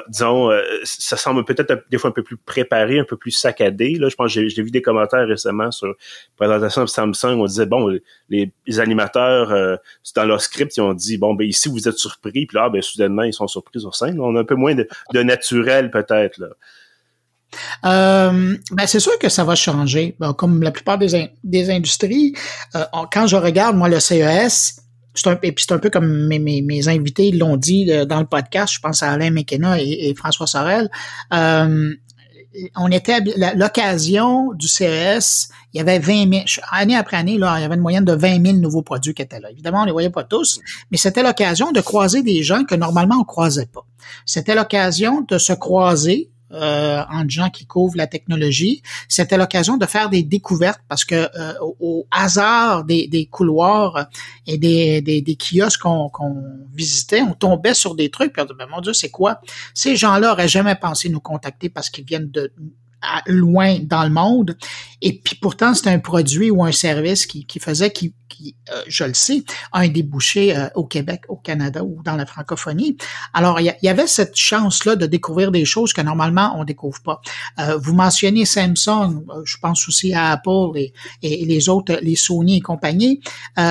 disons 0.08 0.52
euh, 0.52 0.62
ça 0.84 1.18
semble 1.18 1.44
peut-être 1.44 1.86
des 1.90 1.98
fois 1.98 2.12
un 2.12 2.14
peu 2.14 2.24
plus 2.24 2.38
préparé 2.38 3.00
un 3.00 3.04
peu 3.04 3.18
plus 3.18 3.32
saccadé. 3.32 3.96
Là 3.96 4.10
je 4.10 4.16
pense 4.16 4.32
j'ai 4.32 4.64
vu 4.64 4.70
des 4.70 4.84
commentaires 4.84 5.28
récemment 5.28 5.72
sur 5.72 5.96
présentation 6.38 6.84
de 6.84 6.90
Samsung 6.90 7.40
on 7.40 7.46
disait 7.46 7.66
bon 7.66 7.98
les, 8.30 8.52
animateurs 8.80 9.80
dans 10.16 10.26
leur 10.26 10.42
script 10.42 10.78
ils 10.78 10.82
ont 10.82 10.94
dit 10.94 11.18
bon 11.18 11.34
ben 11.34 11.48
ici 11.48 11.68
vous 11.68 11.88
êtes 11.88 11.98
surpris 11.98 12.46
puis 12.46 12.56
là 12.56 12.70
ben 12.70 12.82
soudainement 12.82 13.24
ils 13.24 13.34
sont 13.34 13.48
surpris 13.48 13.80
sur 13.80 13.96
scène. 13.96 14.20
On 14.20 14.36
a 14.36 14.42
un 14.42 14.46
peu 14.46 14.56
moins 14.56 14.76
de, 14.76 14.88
de 15.14 15.24
naturel 15.24 15.90
peut-être 15.90 16.38
là 16.38 16.50
euh, 17.86 18.58
ben 18.72 18.88
c'est 18.88 19.00
sûr 19.00 19.18
que 19.20 19.30
ça 19.30 19.44
va 19.44 19.56
changer. 19.56 20.16
comme 20.38 20.64
la 20.64 20.72
plupart 20.72 20.98
des, 20.98 21.70
industries, 21.70 22.34
euh, 22.76 22.84
quand 23.12 23.28
je 23.28 23.36
regarde, 23.36 23.76
moi, 23.76 23.90
le 23.90 24.00
CES, 24.00 24.82
c'est 25.14 25.28
un, 25.28 25.38
et 25.44 25.52
puis 25.52 25.66
c'est 25.68 25.74
un 25.74 25.80
peu 25.80 25.90
comme 25.90 26.28
mes, 26.28 26.40
mes, 26.40 26.62
mes 26.62 26.88
invités 26.88 27.32
l'ont 27.32 27.58
dit 27.58 27.92
euh, 27.92 28.06
dans 28.06 28.20
le 28.20 28.26
podcast, 28.26 28.74
je 28.74 28.80
pense 28.80 29.04
à 29.04 29.12
Alain 29.12 29.32
McKenna 29.32 29.82
et, 29.82 30.14
François 30.16 30.48
Sorel. 30.48 30.90
Euh, 31.34 31.94
on 32.76 32.92
était 32.92 33.20
l'occasion 33.56 34.52
du 34.54 34.68
CES, 34.68 35.50
il 35.74 35.78
y 35.78 35.80
avait 35.80 36.00
20 36.00 36.30
000, 36.30 36.44
année 36.72 36.98
après 36.98 37.16
année, 37.16 37.38
là, 37.38 37.58
il 37.58 37.62
y 37.62 37.66
avait 37.66 37.76
une 37.76 37.82
moyenne 37.82 38.04
de 38.04 38.14
20 38.14 38.46
000 38.46 38.58
nouveaux 38.58 38.82
produits 38.82 39.14
qui 39.14 39.22
étaient 39.22 39.40
là. 39.40 39.50
Évidemment, 39.52 39.84
on 39.84 39.86
les 39.86 39.94
voyait 39.94 40.10
pas 40.10 40.26
tous, 40.26 40.60
mais 40.92 40.98
c'était 40.98 41.24
l'occasion 41.24 41.72
de 41.72 41.80
croiser 41.80 42.24
des 42.24 42.44
gens 42.44 42.66
que 42.66 42.76
normalement 42.76 43.16
on 43.22 43.24
croisait 43.24 43.68
pas. 43.68 43.86
C'était 44.26 44.56
l'occasion 44.56 45.22
de 45.22 45.38
se 45.38 45.54
croiser 45.54 46.31
euh, 46.54 47.02
entre 47.10 47.30
gens 47.30 47.50
qui 47.50 47.66
couvrent 47.66 47.98
la 47.98 48.08
technologie. 48.08 48.82
C'était 49.08 49.38
l'occasion 49.38 49.78
de 49.78 49.86
faire 49.86 50.10
des 50.10 50.24
découvertes 50.24 50.82
parce 50.88 51.06
que 51.06 51.16
euh, 51.16 51.54
au, 51.80 52.08
hasard 52.12 52.84
des, 52.84 53.28
couloirs 53.32 54.08
et 54.48 54.58
des, 54.58 55.38
kiosques 55.40 55.82
qu'on 55.82 56.44
visitait, 56.74 57.22
on 57.22 57.34
tombait 57.34 57.74
sur 57.74 57.96
des 57.96 58.10
trucs. 58.10 58.34
Puis 58.34 58.42
on 58.42 58.54
ben, 58.54 58.68
mon 58.70 58.82
Dieu, 58.82 58.94
c'est 58.94 59.10
quoi? 59.10 59.42
Ces 59.74 59.96
gens-là 59.96 60.34
auraient 60.34 60.48
jamais 60.48 60.76
pensé 60.76 61.10
nous 61.10 61.20
contacter 61.20 61.70
parce 61.70 61.90
qu'ils 61.90 62.06
viennent 62.06 62.32
de 62.32 62.52
loin 63.28 63.78
dans 63.82 64.04
le 64.04 64.10
monde. 64.10 64.58
Et 65.02 65.20
puis 65.20 65.36
pourtant, 65.36 65.74
c'est 65.74 65.90
un 65.90 66.00
produit 66.00 66.52
ou 66.52 66.64
un 66.64 66.72
service 66.72 67.26
qui, 67.26 67.46
qui 67.46 67.60
faisait, 67.60 67.92
qui, 67.92 68.14
euh, 68.72 68.82
je 68.88 69.04
le 69.04 69.14
sais, 69.14 69.44
un 69.74 69.88
débouché 69.88 70.56
euh, 70.56 70.68
au 70.76 70.86
Québec, 70.86 71.24
au 71.28 71.36
Canada 71.36 71.84
ou 71.84 72.02
dans 72.04 72.16
la 72.16 72.26
francophonie. 72.26 72.98
Alors, 73.34 73.60
il 73.60 73.74
y, 73.82 73.90
avait 73.90 74.08
cette 74.08 74.36
chance-là 74.36 74.96
de 74.96 75.06
découvrir 75.06 75.52
des 75.52 75.66
choses 75.66 75.94
que 75.94 76.02
normalement 76.02 76.54
on 76.58 76.64
découvre 76.64 77.02
pas. 77.02 77.22
Euh, 77.60 77.78
vous 77.78 77.94
mentionnez 77.94 78.46
Samsung, 78.46 79.24
je 79.44 79.58
pense 79.58 79.88
aussi 79.88 80.14
à 80.14 80.32
Apple 80.32 80.72
et, 80.76 80.94
et 81.24 81.46
les 81.46 81.70
autres, 81.70 82.00
les 82.02 82.16
Sony 82.16 82.58
et 82.58 82.62
compagnie. 82.62 83.22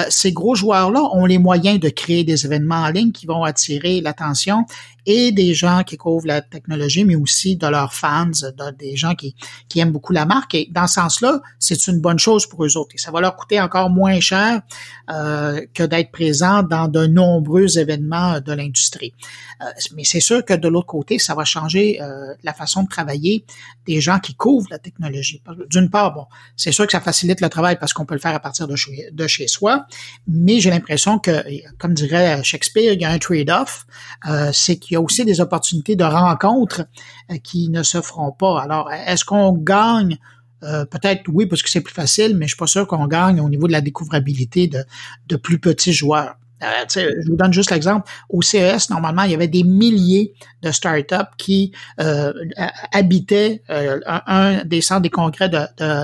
ces 0.09 0.33
gros 0.33 0.55
joueurs-là 0.55 1.03
ont 1.13 1.27
les 1.27 1.39
moyens 1.39 1.81
de 1.81 1.89
créer 1.89 2.25
des 2.25 2.45
événements 2.45 2.83
en 2.83 2.91
ligne 2.91 3.13
qui 3.13 3.27
vont 3.27 3.45
attirer 3.45 4.01
l'attention 4.01 4.67
et 5.07 5.33
des 5.33 5.55
gens 5.55 5.83
qui 5.85 5.97
couvrent 5.97 6.27
la 6.27 6.41
technologie, 6.41 7.05
mais 7.05 7.17
aussi 7.17 7.57
de 7.57 7.67
leurs 7.67 7.95
fans, 7.95 8.27
de, 8.27 8.71
des 8.79 8.97
gens 8.97 9.15
qui, 9.15 9.35
qui 9.69 9.81
aiment 9.81 9.93
beaucoup 9.93 10.13
la 10.13 10.27
marque. 10.27 10.55
Et 10.55 10.69
dans 10.71 10.87
ce 10.87 10.95
sens-là, 10.95 11.41
c'est 11.59 11.87
une 11.87 12.01
bonne 12.01 12.19
chose 12.19 12.47
pour 12.47 12.65
eux 12.65 12.77
autres. 12.77 12.95
Et 12.95 12.99
ça 12.99 13.11
va 13.11 13.21
leur 13.21 13.37
coûter 13.37 13.61
encore 13.61 13.91
moins 13.91 14.21
cher 14.21 14.63
euh, 15.11 15.65
que 15.75 15.83
d'être 15.83 16.11
présents 16.11 16.63
dans 16.63 16.89
de 16.89 17.07
nombreux 17.07 17.79
événements 17.79 18.41
de 18.41 18.53
l'industrie. 18.53 19.13
Euh, 19.63 19.67
mais 19.95 20.05
c'est 20.05 20.21
sûr 20.21 20.45
que 20.45 20.55
de 20.55 20.69
l'autre 20.69 20.87
côté, 20.87 21.19
ça 21.19 21.35
va 21.35 21.45
changer 21.45 22.01
euh, 22.01 22.35
la 22.43 22.55
façon 22.55 22.83
de 22.83 22.89
travailler 22.89 23.45
des 23.87 24.01
gens 24.01 24.19
qui 24.19 24.35
couvrent 24.35 24.69
la 24.71 24.79
technologie. 24.79 25.43
D'une 25.69 25.91
part, 25.91 26.15
bon, 26.15 26.27
c'est 26.57 26.73
sûr 26.73 26.87
que 26.87 26.93
ça 26.93 27.01
facilite 27.01 27.41
le 27.41 27.49
travail 27.49 27.77
parce 27.79 27.93
qu'on 27.93 28.07
peut 28.07 28.15
le 28.15 28.21
faire 28.21 28.35
à 28.35 28.41
partir 28.41 28.69
de 28.69 28.77
chez, 28.77 29.09
de 29.13 29.27
chez 29.27 29.49
soi, 29.49 29.87
mais 30.27 30.61
j'ai 30.61 30.71
l'impression 30.71 31.19
que, 31.19 31.43
comme 31.79 31.95
dirait 31.95 32.43
Shakespeare, 32.45 32.93
il 32.93 33.01
y 33.01 33.05
a 33.05 33.11
un 33.11 33.19
trade-off, 33.19 33.87
euh, 34.29 34.51
c'est 34.53 34.77
qu'il 34.77 34.95
y 34.95 34.97
a 34.97 35.00
aussi 35.01 35.25
des 35.25 35.41
opportunités 35.41 35.97
de 35.97 36.05
rencontres 36.05 36.83
euh, 37.31 37.37
qui 37.43 37.69
ne 37.69 37.83
se 37.83 38.01
feront 38.01 38.33
pas. 38.33 38.61
Alors, 38.63 38.91
est-ce 38.93 39.25
qu'on 39.25 39.53
gagne? 39.53 40.19
Euh, 40.63 40.85
peut-être 40.85 41.23
oui, 41.29 41.47
parce 41.47 41.63
que 41.63 41.71
c'est 41.71 41.81
plus 41.81 41.95
facile, 41.95 42.37
mais 42.37 42.47
je 42.47 42.51
suis 42.51 42.59
pas 42.59 42.67
sûr 42.67 42.87
qu'on 42.87 43.07
gagne 43.07 43.41
au 43.41 43.49
niveau 43.49 43.67
de 43.67 43.73
la 43.73 43.81
découvrabilité 43.81 44.67
de, 44.69 44.85
de 45.27 45.37
plus 45.37 45.59
petits 45.59 45.93
joueurs. 45.93 46.35
Euh, 46.63 46.85
je 46.89 47.31
vous 47.31 47.37
donne 47.37 47.53
juste 47.53 47.71
l'exemple. 47.71 48.11
Au 48.29 48.43
CES, 48.43 48.91
normalement, 48.91 49.23
il 49.23 49.33
y 49.33 49.35
avait 49.35 49.49
des 49.49 49.65
milliers 49.65 50.35
de 50.63 50.71
startups 50.71 51.15
qui 51.39 51.73
euh, 52.01 52.33
habitaient 52.93 53.63
euh, 53.71 54.01
un, 54.07 54.65
des 54.65 54.81
centres 54.81 55.03
des 55.03 55.11
congrès 55.11 55.49
de, 55.49 55.59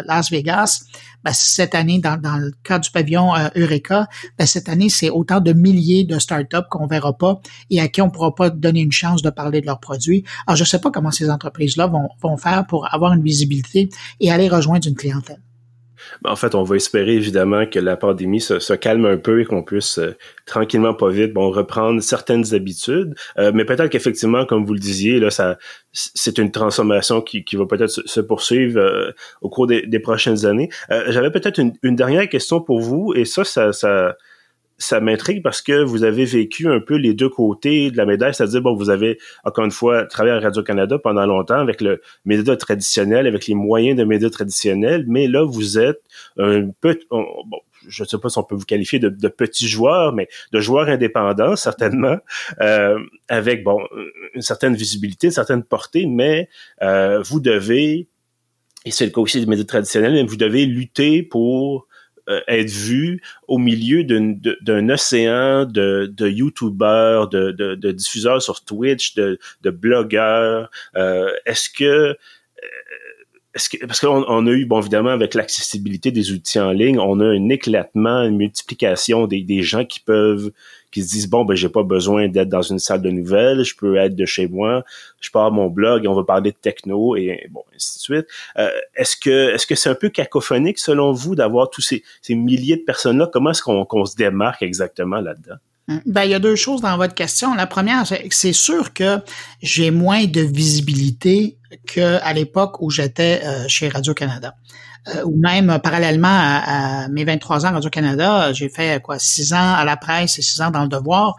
Las 0.06 0.30
Vegas. 0.30 0.84
Ben, 1.24 1.32
cette 1.32 1.74
année, 1.74 1.98
dans, 1.98 2.38
le 2.38 2.52
cas 2.62 2.78
du 2.78 2.90
pavillon 2.90 3.32
Eureka, 3.56 4.06
ben, 4.38 4.46
cette 4.46 4.68
année, 4.68 4.88
c'est 4.88 5.10
autant 5.10 5.40
de 5.40 5.52
milliers 5.52 6.04
de 6.04 6.18
startups 6.18 6.68
qu'on 6.70 6.86
verra 6.86 7.16
pas 7.16 7.40
et 7.70 7.80
à 7.80 7.88
qui 7.88 8.00
on 8.00 8.10
pourra 8.10 8.34
pas 8.34 8.50
donner 8.50 8.80
une 8.80 8.92
chance 8.92 9.22
de 9.22 9.30
parler 9.30 9.60
de 9.60 9.66
leurs 9.66 9.80
produits. 9.80 10.24
Alors, 10.46 10.56
je 10.56 10.64
sais 10.64 10.80
pas 10.80 10.90
comment 10.90 11.10
ces 11.10 11.28
entreprises-là 11.28 11.88
vont, 11.88 12.08
vont 12.22 12.36
faire 12.36 12.66
pour 12.66 12.92
avoir 12.94 13.12
une 13.12 13.22
visibilité 13.22 13.88
et 14.20 14.30
aller 14.30 14.48
rejoindre 14.48 14.86
une 14.86 14.94
clientèle. 14.94 15.40
Ben, 16.22 16.30
en 16.30 16.36
fait, 16.36 16.54
on 16.54 16.62
va 16.62 16.76
espérer 16.76 17.14
évidemment 17.14 17.66
que 17.66 17.78
la 17.78 17.96
pandémie 17.96 18.40
se, 18.40 18.74
calme 18.74 19.06
un 19.06 19.16
peu 19.16 19.40
et 19.40 19.44
qu'on 19.44 19.62
puisse 19.62 19.98
euh, 19.98 20.16
tranquillement, 20.44 20.94
pas 20.94 21.08
vite, 21.08 21.32
bon, 21.32 21.50
reprendre 21.50 22.02
certaines 22.02 22.54
habitudes. 22.54 23.14
Euh, 23.38 23.52
mais 23.54 23.64
peut-être 23.64 23.90
qu'effectivement, 23.90 24.44
comme 24.46 24.64
vous 24.64 24.74
le 24.74 24.80
disiez, 24.80 25.18
là, 25.18 25.30
ça, 25.30 25.58
c'est 25.92 26.38
une 26.38 26.50
transformation 26.50 27.20
qui, 27.20 27.44
qui 27.44 27.56
va 27.56 27.66
peut-être 27.66 27.90
se, 27.90 28.20
poursuivre 28.20 28.80
euh, 28.80 29.10
au 29.40 29.48
cours 29.48 29.66
des, 29.66 29.98
prochaines 30.00 30.44
années. 30.44 30.68
J'avais 31.08 31.30
peut-être 31.30 31.58
une, 31.58 31.72
une, 31.82 31.96
dernière 31.96 32.28
question 32.28 32.60
pour 32.60 32.80
vous, 32.80 33.14
et 33.14 33.24
ça, 33.24 33.44
ça, 33.44 33.72
ça 33.72 34.16
ça 34.78 35.00
m'intrigue 35.00 35.42
parce 35.42 35.62
que 35.62 35.82
vous 35.82 36.04
avez 36.04 36.24
vécu 36.24 36.68
un 36.68 36.80
peu 36.80 36.96
les 36.96 37.14
deux 37.14 37.28
côtés 37.28 37.90
de 37.90 37.96
la 37.96 38.04
médaille, 38.04 38.34
c'est-à-dire, 38.34 38.60
bon, 38.60 38.74
vous 38.74 38.90
avez, 38.90 39.18
encore 39.44 39.64
une 39.64 39.70
fois, 39.70 40.04
travaillé 40.04 40.36
à 40.36 40.40
Radio-Canada 40.40 40.98
pendant 40.98 41.24
longtemps 41.26 41.58
avec 41.58 41.80
le 41.80 42.02
média 42.24 42.56
traditionnel, 42.56 43.26
avec 43.26 43.46
les 43.46 43.54
moyens 43.54 43.96
de 43.96 44.04
médias 44.04 44.30
traditionnels, 44.30 45.04
mais 45.08 45.28
là, 45.28 45.44
vous 45.44 45.78
êtes 45.78 46.02
un 46.38 46.68
peu, 46.80 46.98
bon, 47.10 47.24
je 47.88 48.02
ne 48.02 48.08
sais 48.08 48.18
pas 48.18 48.28
si 48.28 48.38
on 48.38 48.42
peut 48.42 48.54
vous 48.54 48.64
qualifier 48.64 48.98
de, 48.98 49.08
de 49.08 49.28
petits 49.28 49.68
joueurs, 49.68 50.12
mais 50.12 50.28
de 50.52 50.60
joueurs 50.60 50.88
indépendants, 50.88 51.56
certainement, 51.56 52.18
euh, 52.60 52.98
avec, 53.28 53.64
bon, 53.64 53.80
une 54.34 54.42
certaine 54.42 54.74
visibilité, 54.74 55.28
une 55.28 55.32
certaine 55.32 55.62
portée, 55.62 56.06
mais 56.06 56.48
euh, 56.82 57.22
vous 57.22 57.40
devez, 57.40 58.08
et 58.84 58.90
c'est 58.90 59.06
le 59.06 59.10
cas 59.10 59.20
aussi 59.20 59.40
des 59.40 59.46
médias 59.46 59.64
traditionnels, 59.64 60.12
mais 60.12 60.24
vous 60.24 60.36
devez 60.36 60.66
lutter 60.66 61.22
pour 61.22 61.86
être 62.48 62.70
vu 62.70 63.22
au 63.46 63.58
milieu 63.58 64.04
d'un 64.04 64.88
océan 64.88 65.64
de, 65.64 66.06
de 66.06 66.28
YouTubeurs, 66.28 67.28
de, 67.28 67.52
de, 67.52 67.74
de, 67.74 67.92
diffuseurs 67.92 68.42
sur 68.42 68.64
Twitch, 68.64 69.14
de, 69.14 69.38
de 69.62 69.70
blogueurs? 69.70 70.70
Euh, 70.96 71.30
est-ce 71.44 71.70
que 71.70 72.16
est-ce 73.56 73.70
que, 73.70 73.86
parce 73.86 74.00
qu'on 74.00 74.24
on 74.28 74.46
a 74.46 74.50
eu, 74.50 74.66
bon, 74.66 74.80
évidemment, 74.80 75.10
avec 75.10 75.32
l'accessibilité 75.32 76.10
des 76.10 76.30
outils 76.30 76.60
en 76.60 76.72
ligne, 76.72 76.98
on 76.98 77.20
a 77.20 77.24
un 77.24 77.48
éclatement, 77.48 78.22
une 78.22 78.36
multiplication 78.36 79.26
des, 79.26 79.42
des 79.42 79.62
gens 79.62 79.84
qui 79.86 80.00
peuvent 80.00 80.52
qui 80.92 81.02
se 81.02 81.10
disent 81.10 81.28
bon 81.28 81.44
ben 81.44 81.54
j'ai 81.54 81.68
pas 81.68 81.82
besoin 81.82 82.28
d'être 82.28 82.48
dans 82.48 82.62
une 82.62 82.78
salle 82.78 83.02
de 83.02 83.10
nouvelles, 83.10 83.64
je 83.64 83.74
peux 83.76 83.96
être 83.96 84.14
de 84.14 84.24
chez 84.24 84.46
moi, 84.46 84.84
je 85.20 85.30
pars 85.30 85.50
mon 85.50 85.68
blog 85.68 86.06
on 86.06 86.14
va 86.14 86.24
parler 86.24 86.52
de 86.52 86.56
techno 86.56 87.16
et 87.16 87.48
bon 87.50 87.62
ainsi 87.74 87.98
de 87.98 88.02
suite. 88.02 88.26
Euh, 88.56 88.70
est-ce 88.94 89.16
que 89.16 89.52
est-ce 89.52 89.66
que 89.66 89.74
c'est 89.74 89.90
un 89.90 89.94
peu 89.94 90.08
cacophonique 90.08 90.78
selon 90.78 91.12
vous 91.12 91.34
d'avoir 91.34 91.68
tous 91.68 91.82
ces, 91.82 92.02
ces 92.22 92.34
milliers 92.34 92.76
de 92.76 92.82
personnes 92.82 93.18
là 93.18 93.28
Comment 93.30 93.50
est-ce 93.50 93.62
qu'on 93.62 93.84
qu'on 93.84 94.06
se 94.06 94.16
démarque 94.16 94.62
exactement 94.62 95.20
là-dedans? 95.20 95.56
Hum, 95.88 96.00
ben, 96.06 96.24
il 96.24 96.30
y 96.30 96.34
a 96.34 96.38
deux 96.38 96.56
choses 96.56 96.80
dans 96.80 96.96
votre 96.96 97.14
question. 97.14 97.54
La 97.54 97.66
première, 97.66 98.04
c'est 98.30 98.52
sûr 98.52 98.92
que 98.92 99.18
j'ai 99.62 99.90
moins 99.90 100.24
de 100.24 100.40
visibilité 100.40 101.58
qu'à 101.86 102.32
l'époque 102.32 102.80
où 102.80 102.90
j'étais 102.90 103.42
euh, 103.44 103.68
chez 103.68 103.88
Radio-Canada. 103.88 104.54
Euh, 105.08 105.22
ou 105.24 105.36
même 105.38 105.70
euh, 105.70 105.78
parallèlement 105.78 106.28
à, 106.28 107.08
mes 107.08 107.24
23 107.24 107.64
ans 107.64 107.68
à 107.68 107.72
Radio-Canada, 107.72 108.52
j'ai 108.52 108.68
fait 108.68 109.00
quoi 109.02 109.18
six 109.18 109.52
ans 109.52 109.74
à 109.74 109.84
la 109.84 109.96
presse 109.96 110.38
et 110.38 110.42
six 110.42 110.60
ans 110.60 110.70
dans 110.70 110.82
le 110.82 110.88
devoir 110.88 111.36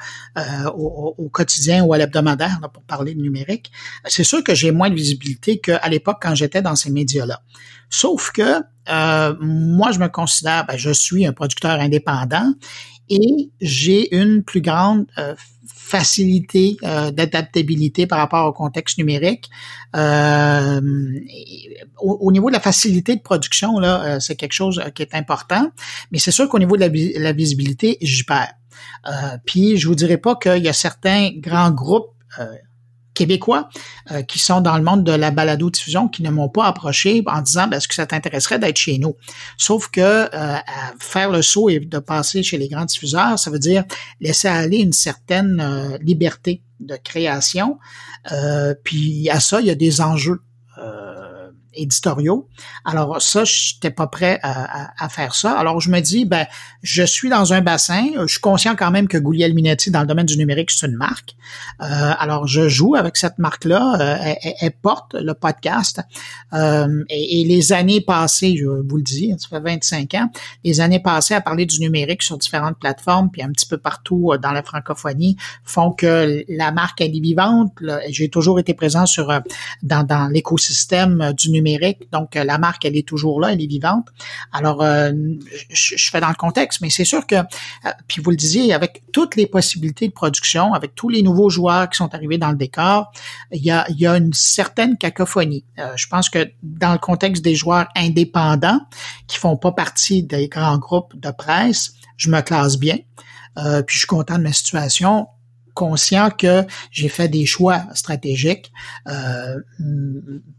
au, 0.75 1.29
quotidien 1.31 1.83
ou 1.83 1.93
à 1.93 1.97
l'hebdomadaire 1.97 2.59
pour 2.73 2.83
parler 2.83 3.13
de 3.13 3.21
numérique. 3.21 3.71
C'est 4.05 4.23
sûr 4.23 4.43
que 4.43 4.55
j'ai 4.55 4.71
moins 4.71 4.89
de 4.89 4.95
visibilité 4.95 5.59
qu'à 5.59 5.87
l'époque 5.89 6.17
quand 6.21 6.35
j'étais 6.35 6.61
dans 6.61 6.75
ces 6.75 6.91
médias-là. 6.91 7.41
Sauf 7.89 8.31
que 8.31 8.61
moi, 9.41 9.91
je 9.91 9.99
me 9.99 10.07
considère, 10.07 10.65
ben, 10.65 10.77
je 10.77 10.91
suis 10.91 11.25
un 11.25 11.33
producteur 11.33 11.79
indépendant 11.79 12.53
et 13.09 13.49
j'ai 13.61 14.15
une 14.15 14.43
plus 14.43 14.61
grande 14.61 15.05
facilité 15.87 16.77
euh, 16.83 17.11
d'adaptabilité 17.11 18.07
par 18.07 18.19
rapport 18.19 18.45
au 18.45 18.53
contexte 18.53 18.97
numérique. 18.97 19.49
Euh, 19.95 20.81
au, 21.99 22.31
niveau 22.31 22.49
de 22.49 22.53
la 22.53 22.59
facilité 22.59 23.15
de 23.15 23.21
production, 23.21 23.79
là, 23.79 24.03
euh, 24.03 24.19
c'est 24.19 24.35
quelque 24.35 24.53
chose 24.53 24.83
qui 24.93 25.01
est 25.01 25.15
important, 25.15 25.71
mais 26.11 26.19
c'est 26.19 26.31
sûr 26.31 26.49
qu'au 26.49 26.59
niveau 26.59 26.75
de 26.75 26.81
la, 27.19 27.33
visibilité, 27.33 27.97
j'y 28.01 28.23
perds. 28.23 28.53
puis 29.45 29.77
je 29.77 29.87
vous 29.87 29.95
dirais 29.95 30.17
pas 30.17 30.35
qu'il 30.35 30.63
y 30.63 30.69
a 30.69 30.73
certains 30.73 31.31
grands 31.35 31.71
groupes 31.71 32.11
québécois 33.17 33.67
euh, 34.11 34.21
qui 34.21 34.37
sont 34.37 34.61
dans 34.61 34.77
le 34.77 34.83
monde 34.83 35.03
de 35.03 35.11
la 35.11 35.31
balado-diffusion 35.31 36.07
qui 36.07 36.21
ne 36.21 36.29
m'ont 36.29 36.49
pas 36.49 36.65
approché 36.65 37.23
en 37.25 37.41
disant 37.41 37.67
ben, 37.67 37.77
est-ce 37.77 37.87
que 37.87 37.95
ça 37.95 38.05
t'intéresserait 38.05 38.59
d'être 38.59 38.77
chez 38.77 38.99
nous? 38.99 39.15
Sauf 39.57 39.87
que 39.87 39.99
euh, 40.01 40.57
faire 40.99 41.31
le 41.31 41.41
saut 41.41 41.69
et 41.69 41.79
de 41.79 41.99
passer 41.99 42.43
chez 42.43 42.59
les 42.59 42.67
grands 42.67 42.85
diffuseurs, 42.85 43.39
ça 43.39 43.49
veut 43.49 43.59
dire 43.59 43.83
laisser 44.21 44.47
aller 44.47 44.77
une 44.77 44.93
certaine 44.93 45.59
euh, 45.59 45.97
liberté 46.01 46.61
de 46.79 46.95
création. 46.95 47.79
puis 48.83 49.31
à 49.31 49.39
ça, 49.39 49.59
il 49.61 49.65
y 49.65 49.71
a 49.71 49.75
des 49.75 49.99
enjeux 49.99 50.41
Alors 52.85 53.21
ça, 53.21 53.43
je 53.43 53.75
n'étais 53.75 53.91
pas 53.91 54.07
prêt 54.07 54.39
à, 54.43 55.09
faire 55.09 55.35
ça. 55.35 55.57
Alors 55.57 55.79
je 55.79 55.89
me 55.89 55.99
dis, 55.99 56.25
ben, 56.25 56.45
je 56.81 57.03
suis 57.03 57.29
dans 57.29 57.53
un 57.53 57.61
bassin. 57.61 58.07
Je 58.21 58.27
suis 58.27 58.39
conscient 58.39 58.75
quand 58.75 58.91
même 58.91 59.07
que 59.07 59.17
Gouliel 59.17 59.53
Minetti, 59.53 59.91
dans 59.91 60.01
le 60.01 60.07
domaine 60.07 60.25
du 60.25 60.37
numérique, 60.37 60.71
c'est 60.71 60.87
une 60.87 60.95
marque. 60.95 61.35
Euh, 61.81 61.85
alors 62.19 62.47
je 62.47 62.67
joue 62.67 62.95
avec 62.95 63.17
cette 63.17 63.37
marque-là. 63.37 63.97
Euh, 63.99 64.33
elle, 64.61 64.71
porte 64.71 65.15
le 65.15 65.33
podcast. 65.33 66.01
Euh, 66.53 67.03
et, 67.09 67.43
les 67.45 67.73
années 67.73 68.01
passées, 68.01 68.55
je 68.57 68.65
vous 68.65 68.97
le 68.97 69.03
dis, 69.03 69.33
ça 69.37 69.47
fait 69.49 69.59
25 69.59 70.13
ans, 70.15 70.29
les 70.63 70.81
années 70.81 70.99
passées 70.99 71.33
à 71.33 71.41
parler 71.41 71.65
du 71.65 71.79
numérique 71.79 72.23
sur 72.23 72.37
différentes 72.37 72.77
plateformes, 72.79 73.29
puis 73.31 73.41
un 73.41 73.51
petit 73.51 73.65
peu 73.65 73.77
partout 73.77 74.33
dans 74.41 74.51
la 74.51 74.63
francophonie, 74.63 75.37
font 75.63 75.91
que 75.91 76.43
la 76.49 76.71
marque, 76.71 77.01
elle 77.01 77.15
est 77.15 77.19
vivante. 77.19 77.71
J'ai 78.09 78.29
toujours 78.29 78.59
été 78.59 78.73
présent 78.73 79.05
sur 79.05 79.31
dans 79.83 80.31
l'écosystème 80.31 81.33
du 81.37 81.51
numérique 81.51 81.66
donc, 82.11 82.35
euh, 82.35 82.43
la 82.43 82.57
marque, 82.57 82.85
elle 82.85 82.95
est 82.95 83.07
toujours 83.07 83.39
là, 83.39 83.51
elle 83.51 83.61
est 83.61 83.67
vivante. 83.67 84.07
Alors, 84.51 84.81
euh, 84.81 85.11
je, 85.69 86.09
fais 86.09 86.19
dans 86.19 86.29
le 86.29 86.35
contexte, 86.35 86.81
mais 86.81 86.89
c'est 86.89 87.05
sûr 87.05 87.25
que, 87.27 87.35
euh, 87.35 87.91
puis 88.07 88.21
vous 88.21 88.31
le 88.31 88.37
disiez, 88.37 88.73
avec 88.73 89.03
toutes 89.11 89.35
les 89.35 89.47
possibilités 89.47 90.07
de 90.07 90.13
production, 90.13 90.73
avec 90.73 90.95
tous 90.95 91.09
les 91.09 91.21
nouveaux 91.21 91.49
joueurs 91.49 91.89
qui 91.89 91.97
sont 91.97 92.13
arrivés 92.13 92.37
dans 92.37 92.51
le 92.51 92.57
décor, 92.57 93.11
il 93.51 93.63
y 93.63 93.71
a, 93.71 93.85
il 93.89 93.99
y 93.99 94.07
a 94.07 94.15
une 94.17 94.33
certaine 94.33 94.97
cacophonie. 94.97 95.65
je 95.95 96.07
pense 96.07 96.29
que 96.29 96.49
dans 96.63 96.93
le 96.93 96.99
contexte 96.99 97.43
des 97.43 97.55
joueurs 97.55 97.87
indépendants 97.95 98.79
qui 99.27 99.37
font 99.37 99.57
pas 99.57 99.71
partie 99.71 100.23
des 100.23 100.47
grands 100.47 100.77
groupes 100.77 101.19
de 101.19 101.31
presse, 101.31 101.93
je 102.17 102.29
me 102.29 102.41
classe 102.41 102.77
bien. 102.77 102.97
puis 103.55 103.95
je 103.95 103.99
suis 103.99 104.07
content 104.07 104.37
de 104.37 104.43
ma 104.43 104.53
situation 104.53 105.27
conscient 105.77 106.29
que 106.31 106.65
j'ai 106.91 107.09
fait 107.09 107.27
des 107.27 107.45
choix 107.45 107.83
stratégiques. 107.93 108.71
Euh, 109.07 109.59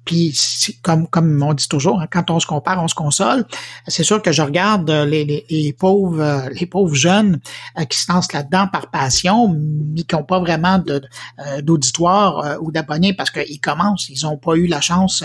puis 0.05 0.39
comme 0.83 1.09
comme 1.09 1.43
on 1.43 1.55
dit 1.55 1.69
toujours, 1.69 2.01
hein, 2.01 2.07
quand 2.11 2.31
on 2.31 2.41
se 2.41 2.47
compare, 2.47 2.83
on 2.83 2.89
se 2.89 2.95
console. 2.95 3.45
C'est 3.89 4.05
sûr 4.05 4.23
que 4.23 4.33
je 4.33 4.43
regarde 4.43 4.89
les, 4.91 5.25
les, 5.25 5.45
les 5.51 5.73
pauvres 5.73 6.49
les 6.53 6.67
pauvres 6.67 6.95
jeunes 6.95 7.41
euh, 7.79 7.85
qui 7.85 7.99
se 7.99 8.11
lancent 8.13 8.33
là-dedans 8.33 8.69
par 8.69 8.91
passion, 8.91 9.49
mais 9.49 10.03
qui 10.03 10.15
n'ont 10.15 10.25
pas 10.25 10.41
vraiment 10.41 10.83
euh, 10.89 11.63
d'auditoire 11.63 12.39
euh, 12.39 12.57
ou 12.61 12.73
d'abonnés 12.73 13.15
parce 13.15 13.31
qu'ils 13.31 13.61
commencent, 13.61 14.09
ils 14.09 14.25
n'ont 14.25 14.37
pas 14.37 14.55
eu 14.55 14.67
la 14.67 14.81
chance 14.81 15.25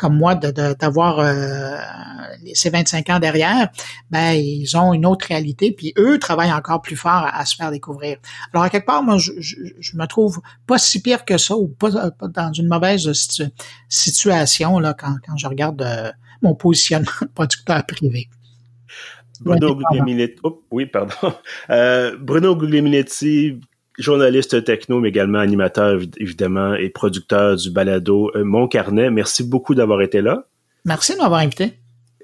comme 0.00 0.16
moi 0.16 0.34
d'avoir 0.34 1.18
de, 1.18 2.54
ces 2.54 2.70
25 2.70 3.10
ans 3.10 3.18
derrière. 3.18 3.68
Ben 4.10 4.32
ils 4.32 4.76
ont 4.76 4.94
une 4.94 5.06
autre 5.06 5.26
réalité, 5.26 5.72
puis 5.72 5.92
eux 5.98 6.18
travaillent 6.18 6.52
encore 6.52 6.80
plus 6.80 6.96
fort 6.96 7.12
à, 7.12 7.38
à 7.38 7.44
se 7.44 7.54
faire 7.54 7.70
découvrir. 7.70 8.16
Alors 8.52 8.64
à 8.64 8.70
quelque 8.70 8.86
part, 8.86 9.02
moi 9.02 9.18
je, 9.18 9.32
je, 9.38 9.96
me 9.96 10.06
trouve 10.06 10.40
pas 10.66 10.78
si 10.78 11.02
pire 11.02 11.24
que 11.24 11.36
ça 11.36 11.56
ou 11.56 11.68
pas, 11.68 11.90
dans 11.90 12.52
une 12.52 12.66
mauvaise 12.66 13.10
situation 13.88 14.78
là, 14.78 14.94
quand, 14.94 15.14
quand 15.26 15.36
je 15.36 15.46
regarde 15.46 15.82
euh, 15.82 16.10
mon 16.42 16.54
positionnement 16.54 17.10
de 17.22 17.28
producteur 17.28 17.84
privé. 17.86 18.28
Bruno 19.40 19.74
Guglielminetti, 19.74 20.36
oh, 20.42 20.62
oui, 20.70 20.86
pardon. 20.86 21.14
Euh, 21.70 22.16
Bruno 22.18 22.56
Guglielminetti, 22.56 23.60
journaliste 24.00 24.64
techno, 24.64 25.00
mais 25.00 25.08
également 25.10 25.38
animateur, 25.38 26.00
évidemment, 26.18 26.74
et 26.74 26.88
producteur 26.88 27.56
du 27.56 27.70
balado 27.70 28.30
euh, 28.34 28.44
Mon 28.44 28.68
Carnet. 28.68 29.10
Merci 29.10 29.44
beaucoup 29.44 29.74
d'avoir 29.74 30.02
été 30.02 30.20
là. 30.20 30.46
Merci 30.84 31.14
de 31.14 31.18
m'avoir 31.18 31.40
invité. 31.40 31.74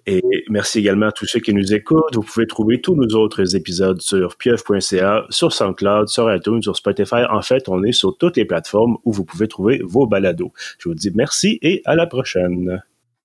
Et 0.09 0.23
merci 0.49 0.79
également 0.79 1.07
à 1.07 1.13
tous 1.13 1.27
ceux 1.27 1.41
qui 1.41 1.53
nous 1.53 1.75
écoutent. 1.75 2.15
Vous 2.15 2.23
pouvez 2.23 2.47
trouver 2.47 2.81
tous 2.81 2.95
nos 2.95 3.09
autres 3.17 3.57
épisodes 3.57 4.01
sur 4.01 4.37
pieuf.ca, 4.37 5.27
sur 5.31 5.53
SoundCloud, 5.53 6.09
sur 6.09 6.33
iTunes, 6.33 6.63
sur 6.63 6.77
Spotify. 6.77 7.25
En 7.29 7.43
fait, 7.43 7.69
on 7.69 7.83
est 7.83 7.93
sur 7.93 8.17
toutes 8.17 8.37
les 8.37 8.45
plateformes 8.45 8.99
où 9.05 9.13
vous 9.13 9.25
pouvez 9.25 9.49
trouver 9.49 9.81
vos 9.85 10.07
balados. 10.07 10.53
Je 10.79 10.89
vous 10.89 10.95
dis 10.95 11.11
merci 11.13 11.59
et 11.61 11.83
à 11.87 11.97
la 11.97 12.07
prochaine. 12.07 12.83